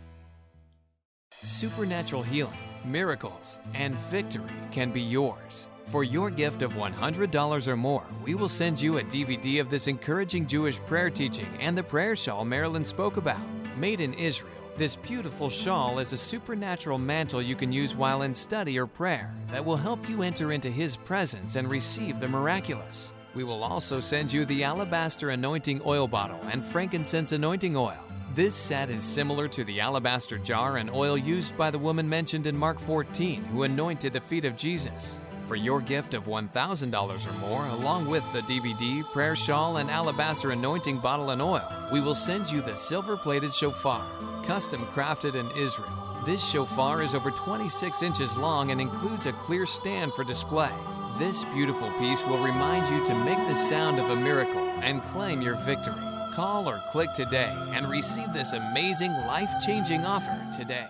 Supernatural 1.43 2.23
healing, 2.23 2.57
miracles, 2.85 3.59
and 3.73 3.95
victory 3.95 4.49
can 4.71 4.91
be 4.91 5.01
yours. 5.01 5.67
For 5.87 6.03
your 6.03 6.29
gift 6.29 6.61
of 6.61 6.73
$100 6.73 7.67
or 7.67 7.75
more, 7.75 8.05
we 8.23 8.35
will 8.35 8.47
send 8.47 8.81
you 8.81 8.97
a 8.97 9.03
DVD 9.03 9.59
of 9.59 9.69
this 9.69 9.87
encouraging 9.87 10.47
Jewish 10.47 10.79
prayer 10.79 11.09
teaching 11.09 11.49
and 11.59 11.77
the 11.77 11.83
prayer 11.83 12.15
shawl 12.15 12.45
Marilyn 12.45 12.85
spoke 12.85 13.17
about. 13.17 13.41
Made 13.77 13.99
in 13.99 14.13
Israel, 14.13 14.62
this 14.75 14.95
beautiful 14.95 15.51
shawl 15.51 15.99
is 15.99 16.13
a 16.13 16.17
supernatural 16.17 16.97
mantle 16.97 17.41
you 17.41 17.55
can 17.55 17.71
use 17.71 17.95
while 17.95 18.23
in 18.23 18.33
study 18.33 18.79
or 18.79 18.87
prayer 18.87 19.35
that 19.51 19.63
will 19.63 19.77
help 19.77 20.09
you 20.09 20.23
enter 20.23 20.51
into 20.51 20.69
His 20.69 20.97
presence 20.97 21.55
and 21.55 21.69
receive 21.69 22.19
the 22.19 22.27
miraculous. 22.27 23.13
We 23.35 23.43
will 23.43 23.63
also 23.63 23.99
send 23.99 24.33
you 24.33 24.45
the 24.45 24.63
alabaster 24.63 25.29
anointing 25.29 25.81
oil 25.85 26.07
bottle 26.07 26.39
and 26.51 26.65
frankincense 26.65 27.33
anointing 27.33 27.75
oil. 27.75 28.03
This 28.33 28.55
set 28.55 28.89
is 28.89 29.03
similar 29.03 29.47
to 29.49 29.63
the 29.63 29.79
alabaster 29.79 30.39
jar 30.39 30.77
and 30.77 30.89
oil 30.89 31.15
used 31.19 31.55
by 31.55 31.69
the 31.69 31.77
woman 31.77 32.09
mentioned 32.09 32.47
in 32.47 32.57
Mark 32.57 32.79
14 32.79 33.43
who 33.45 33.63
anointed 33.63 34.11
the 34.11 34.21
feet 34.21 34.43
of 34.43 34.55
Jesus. 34.55 35.19
For 35.47 35.57
your 35.57 35.81
gift 35.81 36.13
of 36.13 36.23
$1,000 36.23 37.27
or 37.27 37.39
more, 37.39 37.67
along 37.67 38.07
with 38.07 38.23
the 38.31 38.41
DVD, 38.41 39.03
prayer 39.11 39.35
shawl, 39.35 39.77
and 39.77 39.91
alabaster 39.91 40.51
anointing 40.51 40.99
bottle 40.99 41.31
and 41.31 41.41
oil, 41.41 41.69
we 41.91 41.99
will 41.99 42.15
send 42.15 42.49
you 42.49 42.61
the 42.61 42.75
silver 42.75 43.17
plated 43.17 43.53
shofar, 43.53 44.09
custom 44.45 44.85
crafted 44.87 45.35
in 45.35 45.51
Israel. 45.57 46.21
This 46.25 46.49
shofar 46.49 47.01
is 47.01 47.13
over 47.13 47.29
26 47.29 48.01
inches 48.01 48.37
long 48.37 48.71
and 48.71 48.79
includes 48.79 49.25
a 49.25 49.33
clear 49.33 49.65
stand 49.65 50.13
for 50.13 50.23
display. 50.23 50.73
This 51.19 51.43
beautiful 51.43 51.91
piece 51.99 52.23
will 52.23 52.41
remind 52.41 52.89
you 52.89 53.03
to 53.05 53.13
make 53.13 53.45
the 53.47 53.53
sound 53.53 53.99
of 53.99 54.09
a 54.09 54.15
miracle 54.15 54.65
and 54.81 55.03
claim 55.03 55.41
your 55.41 55.57
victory. 55.57 56.01
Call 56.33 56.69
or 56.69 56.81
click 56.89 57.11
today 57.11 57.53
and 57.71 57.89
receive 57.89 58.31
this 58.33 58.53
amazing, 58.53 59.11
life 59.11 59.51
changing 59.65 60.05
offer 60.05 60.47
today. 60.57 60.87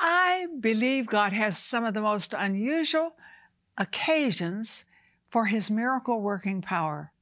I 0.00 0.46
believe 0.60 1.06
God 1.08 1.32
has 1.32 1.58
some 1.58 1.84
of 1.84 1.92
the 1.92 2.00
most 2.00 2.34
unusual 2.36 3.12
occasions 3.78 4.84
for 5.30 5.46
His 5.46 5.70
miracle 5.70 6.20
working 6.20 6.60
power. 6.60 7.12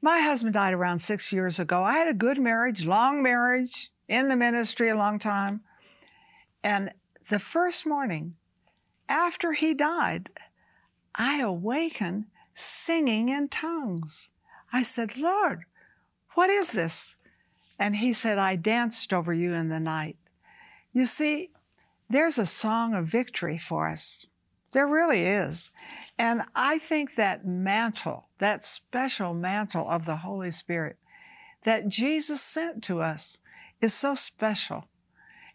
My 0.00 0.20
husband 0.20 0.54
died 0.54 0.72
around 0.72 1.00
six 1.00 1.30
years 1.30 1.58
ago. 1.58 1.84
I 1.84 1.98
had 1.98 2.08
a 2.08 2.14
good 2.14 2.38
marriage, 2.38 2.86
long 2.86 3.22
marriage, 3.22 3.90
in 4.08 4.28
the 4.28 4.36
ministry 4.36 4.88
a 4.88 4.96
long 4.96 5.18
time. 5.18 5.60
And 6.64 6.92
the 7.28 7.38
first 7.38 7.86
morning 7.86 8.34
after 9.08 9.52
he 9.52 9.74
died, 9.74 10.30
I 11.14 11.40
awakened 11.40 12.26
singing 12.54 13.28
in 13.28 13.48
tongues. 13.48 14.30
I 14.72 14.82
said, 14.82 15.16
Lord, 15.16 15.64
what 16.34 16.50
is 16.50 16.72
this? 16.72 17.16
And 17.78 17.96
he 17.96 18.12
said, 18.12 18.38
I 18.38 18.56
danced 18.56 19.12
over 19.12 19.32
you 19.32 19.52
in 19.52 19.68
the 19.68 19.80
night. 19.80 20.16
You 20.92 21.06
see, 21.06 21.50
there's 22.08 22.38
a 22.38 22.46
song 22.46 22.94
of 22.94 23.06
victory 23.06 23.58
for 23.58 23.86
us. 23.88 24.26
There 24.70 24.86
really 24.86 25.24
is. 25.24 25.70
And 26.18 26.42
I 26.54 26.78
think 26.78 27.14
that 27.14 27.46
mantle, 27.46 28.28
that 28.38 28.64
special 28.64 29.34
mantle 29.34 29.88
of 29.88 30.04
the 30.04 30.16
Holy 30.16 30.50
Spirit 30.50 30.96
that 31.64 31.88
Jesus 31.88 32.40
sent 32.40 32.82
to 32.84 33.00
us 33.00 33.38
is 33.80 33.94
so 33.94 34.14
special. 34.14 34.84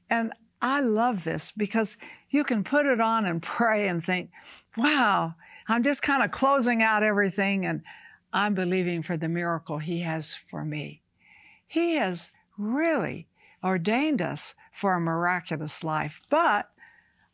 And 0.09 0.33
I 0.61 0.81
love 0.81 1.23
this 1.23 1.51
because 1.51 1.97
you 2.29 2.43
can 2.43 2.63
put 2.63 2.85
it 2.85 2.99
on 2.99 3.25
and 3.25 3.41
pray 3.41 3.87
and 3.87 4.03
think, 4.03 4.31
wow, 4.77 5.35
I'm 5.67 5.83
just 5.83 6.01
kind 6.01 6.23
of 6.23 6.31
closing 6.31 6.81
out 6.81 7.03
everything 7.03 7.65
and 7.65 7.81
I'm 8.33 8.53
believing 8.53 9.01
for 9.01 9.17
the 9.17 9.29
miracle 9.29 9.79
He 9.79 10.01
has 10.01 10.33
for 10.33 10.65
me. 10.65 11.01
He 11.67 11.95
has 11.95 12.31
really 12.57 13.27
ordained 13.63 14.21
us 14.21 14.53
for 14.71 14.93
a 14.93 14.99
miraculous 14.99 15.83
life, 15.83 16.21
but 16.29 16.69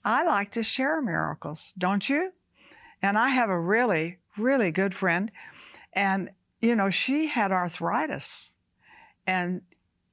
I 0.04 0.24
like 0.24 0.52
to 0.52 0.64
share 0.64 1.02
miracles, 1.02 1.74
don't 1.78 2.10
you? 2.10 2.34
And 3.02 3.18
I 3.18 3.30
have 3.30 3.50
a 3.50 3.60
really, 3.60 4.20
really 4.38 4.72
good 4.72 4.94
friend, 4.94 5.32
and 5.94 6.32
you 6.62 6.76
know, 6.76 6.90
she 6.90 7.28
had 7.28 7.52
arthritis, 7.52 8.52
and 9.26 9.62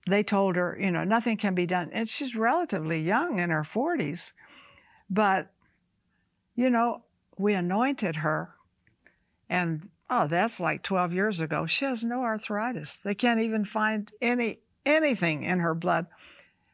they 0.08 0.22
told 0.22 0.56
her, 0.56 0.76
you 0.80 0.90
know, 0.90 1.04
nothing 1.04 1.36
can 1.36 1.54
be 1.54 1.66
done. 1.66 1.90
And 1.92 2.08
she's 2.08 2.34
relatively 2.34 3.00
young 3.00 3.38
in 3.38 3.50
her 3.50 3.62
40s, 3.62 4.32
but, 5.10 5.50
you 6.56 6.70
know, 6.70 7.02
we 7.36 7.52
anointed 7.52 8.16
her, 8.16 8.54
and 9.48 9.90
oh, 10.10 10.26
that's 10.26 10.60
like 10.60 10.82
12 10.82 11.12
years 11.12 11.40
ago. 11.40 11.66
She 11.66 11.84
has 11.84 12.02
no 12.02 12.22
arthritis. 12.22 13.00
They 13.00 13.14
can't 13.14 13.40
even 13.40 13.64
find 13.64 14.10
any 14.20 14.60
anything 14.86 15.42
in 15.42 15.58
her 15.58 15.74
blood. 15.74 16.06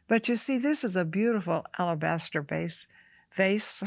But 0.06 0.28
you 0.28 0.36
see, 0.36 0.58
this 0.58 0.84
is 0.84 0.94
a 0.94 1.04
beautiful 1.04 1.64
alabaster 1.78 2.42
base 2.42 2.86
vase, 3.34 3.82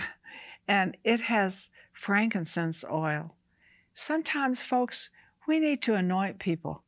and 0.67 0.97
it 1.03 1.21
has 1.21 1.69
frankincense 1.91 2.83
oil. 2.91 3.35
Sometimes, 3.93 4.61
folks, 4.61 5.09
we 5.47 5.59
need 5.59 5.81
to 5.83 5.95
anoint 5.95 6.39
people. 6.39 6.83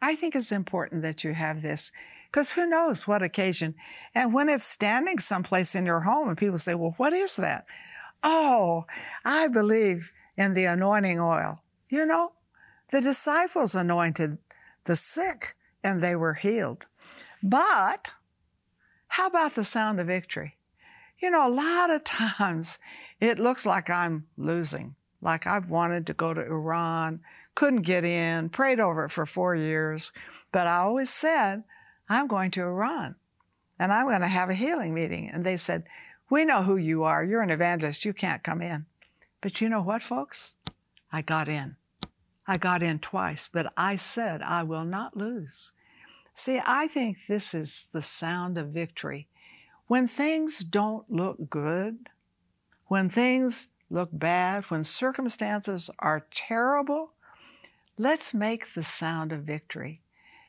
I 0.00 0.14
think 0.14 0.34
it's 0.34 0.52
important 0.52 1.02
that 1.02 1.24
you 1.24 1.32
have 1.34 1.62
this 1.62 1.92
because 2.30 2.52
who 2.52 2.66
knows 2.66 3.06
what 3.06 3.22
occasion. 3.22 3.74
And 4.14 4.32
when 4.32 4.48
it's 4.48 4.64
standing 4.64 5.18
someplace 5.18 5.74
in 5.74 5.86
your 5.86 6.00
home 6.00 6.28
and 6.28 6.38
people 6.38 6.58
say, 6.58 6.74
well, 6.74 6.94
what 6.96 7.12
is 7.12 7.36
that? 7.36 7.66
Oh, 8.22 8.86
I 9.24 9.48
believe 9.48 10.12
in 10.36 10.54
the 10.54 10.64
anointing 10.64 11.20
oil. 11.20 11.60
You 11.88 12.06
know, 12.06 12.32
the 12.90 13.00
disciples 13.00 13.74
anointed 13.74 14.38
the 14.84 14.96
sick 14.96 15.54
and 15.84 16.02
they 16.02 16.16
were 16.16 16.34
healed. 16.34 16.86
But 17.42 18.12
how 19.08 19.26
about 19.26 19.54
the 19.54 19.64
sound 19.64 20.00
of 20.00 20.06
victory? 20.06 20.56
You 21.22 21.30
know, 21.30 21.46
a 21.46 21.48
lot 21.48 21.90
of 21.90 22.02
times 22.02 22.80
it 23.20 23.38
looks 23.38 23.64
like 23.64 23.88
I'm 23.88 24.26
losing, 24.36 24.96
like 25.20 25.46
I've 25.46 25.70
wanted 25.70 26.04
to 26.08 26.14
go 26.14 26.34
to 26.34 26.40
Iran, 26.40 27.20
couldn't 27.54 27.82
get 27.82 28.04
in, 28.04 28.48
prayed 28.48 28.80
over 28.80 29.04
it 29.04 29.10
for 29.10 29.24
four 29.24 29.54
years, 29.54 30.10
but 30.50 30.66
I 30.66 30.78
always 30.78 31.10
said, 31.10 31.62
I'm 32.08 32.26
going 32.26 32.50
to 32.52 32.62
Iran 32.62 33.14
and 33.78 33.92
I'm 33.92 34.08
going 34.08 34.20
to 34.20 34.26
have 34.26 34.50
a 34.50 34.54
healing 34.54 34.94
meeting. 34.94 35.30
And 35.32 35.46
they 35.46 35.56
said, 35.56 35.84
We 36.28 36.44
know 36.44 36.64
who 36.64 36.76
you 36.76 37.04
are. 37.04 37.24
You're 37.24 37.42
an 37.42 37.50
evangelist. 37.50 38.04
You 38.04 38.12
can't 38.12 38.42
come 38.42 38.60
in. 38.60 38.86
But 39.40 39.60
you 39.60 39.68
know 39.68 39.80
what, 39.80 40.02
folks? 40.02 40.54
I 41.12 41.22
got 41.22 41.48
in. 41.48 41.76
I 42.48 42.56
got 42.56 42.82
in 42.82 42.98
twice, 42.98 43.48
but 43.50 43.72
I 43.76 43.94
said, 43.94 44.42
I 44.42 44.64
will 44.64 44.84
not 44.84 45.16
lose. 45.16 45.70
See, 46.34 46.60
I 46.66 46.88
think 46.88 47.18
this 47.28 47.54
is 47.54 47.88
the 47.92 48.00
sound 48.00 48.58
of 48.58 48.68
victory. 48.68 49.28
When 49.92 50.08
things 50.08 50.60
don't 50.60 51.04
look 51.10 51.50
good, 51.50 52.08
when 52.86 53.10
things 53.10 53.66
look 53.90 54.08
bad, 54.10 54.64
when 54.70 54.84
circumstances 54.84 55.90
are 55.98 56.24
terrible, 56.34 57.12
let's 57.98 58.32
make 58.32 58.72
the 58.72 58.82
sound 58.82 59.32
of 59.32 59.42
victory. 59.42 60.00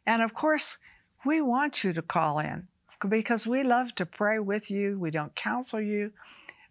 And 0.06 0.22
of 0.22 0.34
course, 0.34 0.78
we 1.26 1.42
want 1.42 1.84
you 1.84 1.92
to 1.92 2.02
call 2.02 2.40
in 2.40 2.70
because 3.10 3.46
we 3.46 3.64
love 3.64 3.94
to 3.96 4.06
pray 4.06 4.40
with 4.40 4.72
you. 4.72 4.98
We 4.98 5.12
don't 5.12 5.36
counsel 5.36 5.82
you, 5.82 6.14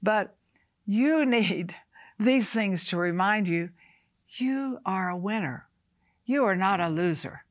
but 0.02 0.34
you 0.86 1.26
need 1.26 1.76
these 2.18 2.54
things 2.54 2.86
to 2.86 2.96
remind 2.96 3.48
you 3.48 3.68
you 4.30 4.78
are 4.86 5.10
a 5.10 5.16
winner. 5.18 5.68
You 6.24 6.44
are 6.44 6.56
not 6.56 6.80
a 6.80 6.88
loser. 6.88 7.44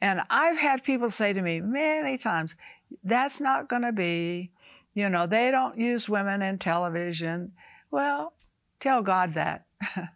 And 0.00 0.22
I've 0.28 0.58
had 0.58 0.82
people 0.82 1.08
say 1.08 1.32
to 1.32 1.40
me 1.40 1.60
many 1.60 2.18
times, 2.18 2.56
that's 3.04 3.40
not 3.40 3.68
going 3.68 3.82
to 3.82 3.92
be, 3.92 4.50
you 4.96 5.10
know, 5.10 5.26
they 5.26 5.50
don't 5.50 5.78
use 5.78 6.08
women 6.08 6.40
in 6.40 6.56
television. 6.56 7.52
Well, 7.90 8.32
tell 8.80 9.02
God 9.02 9.34
that. 9.34 9.66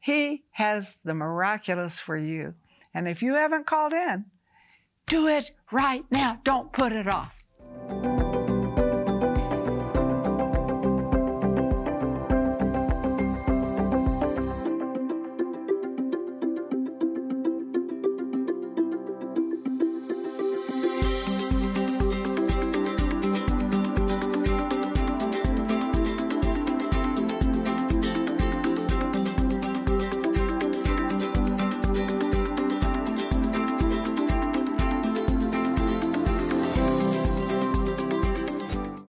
he 0.00 0.42
has 0.50 0.96
the 1.04 1.14
miraculous 1.14 2.00
for 2.00 2.16
you. 2.16 2.54
And 2.92 3.06
if 3.06 3.22
you 3.22 3.34
haven't 3.34 3.66
called 3.66 3.92
in, 3.92 4.24
do 5.06 5.28
it 5.28 5.52
right 5.70 6.04
now. 6.10 6.40
Don't 6.42 6.72
put 6.72 6.92
it 6.92 7.06
off. 7.06 8.17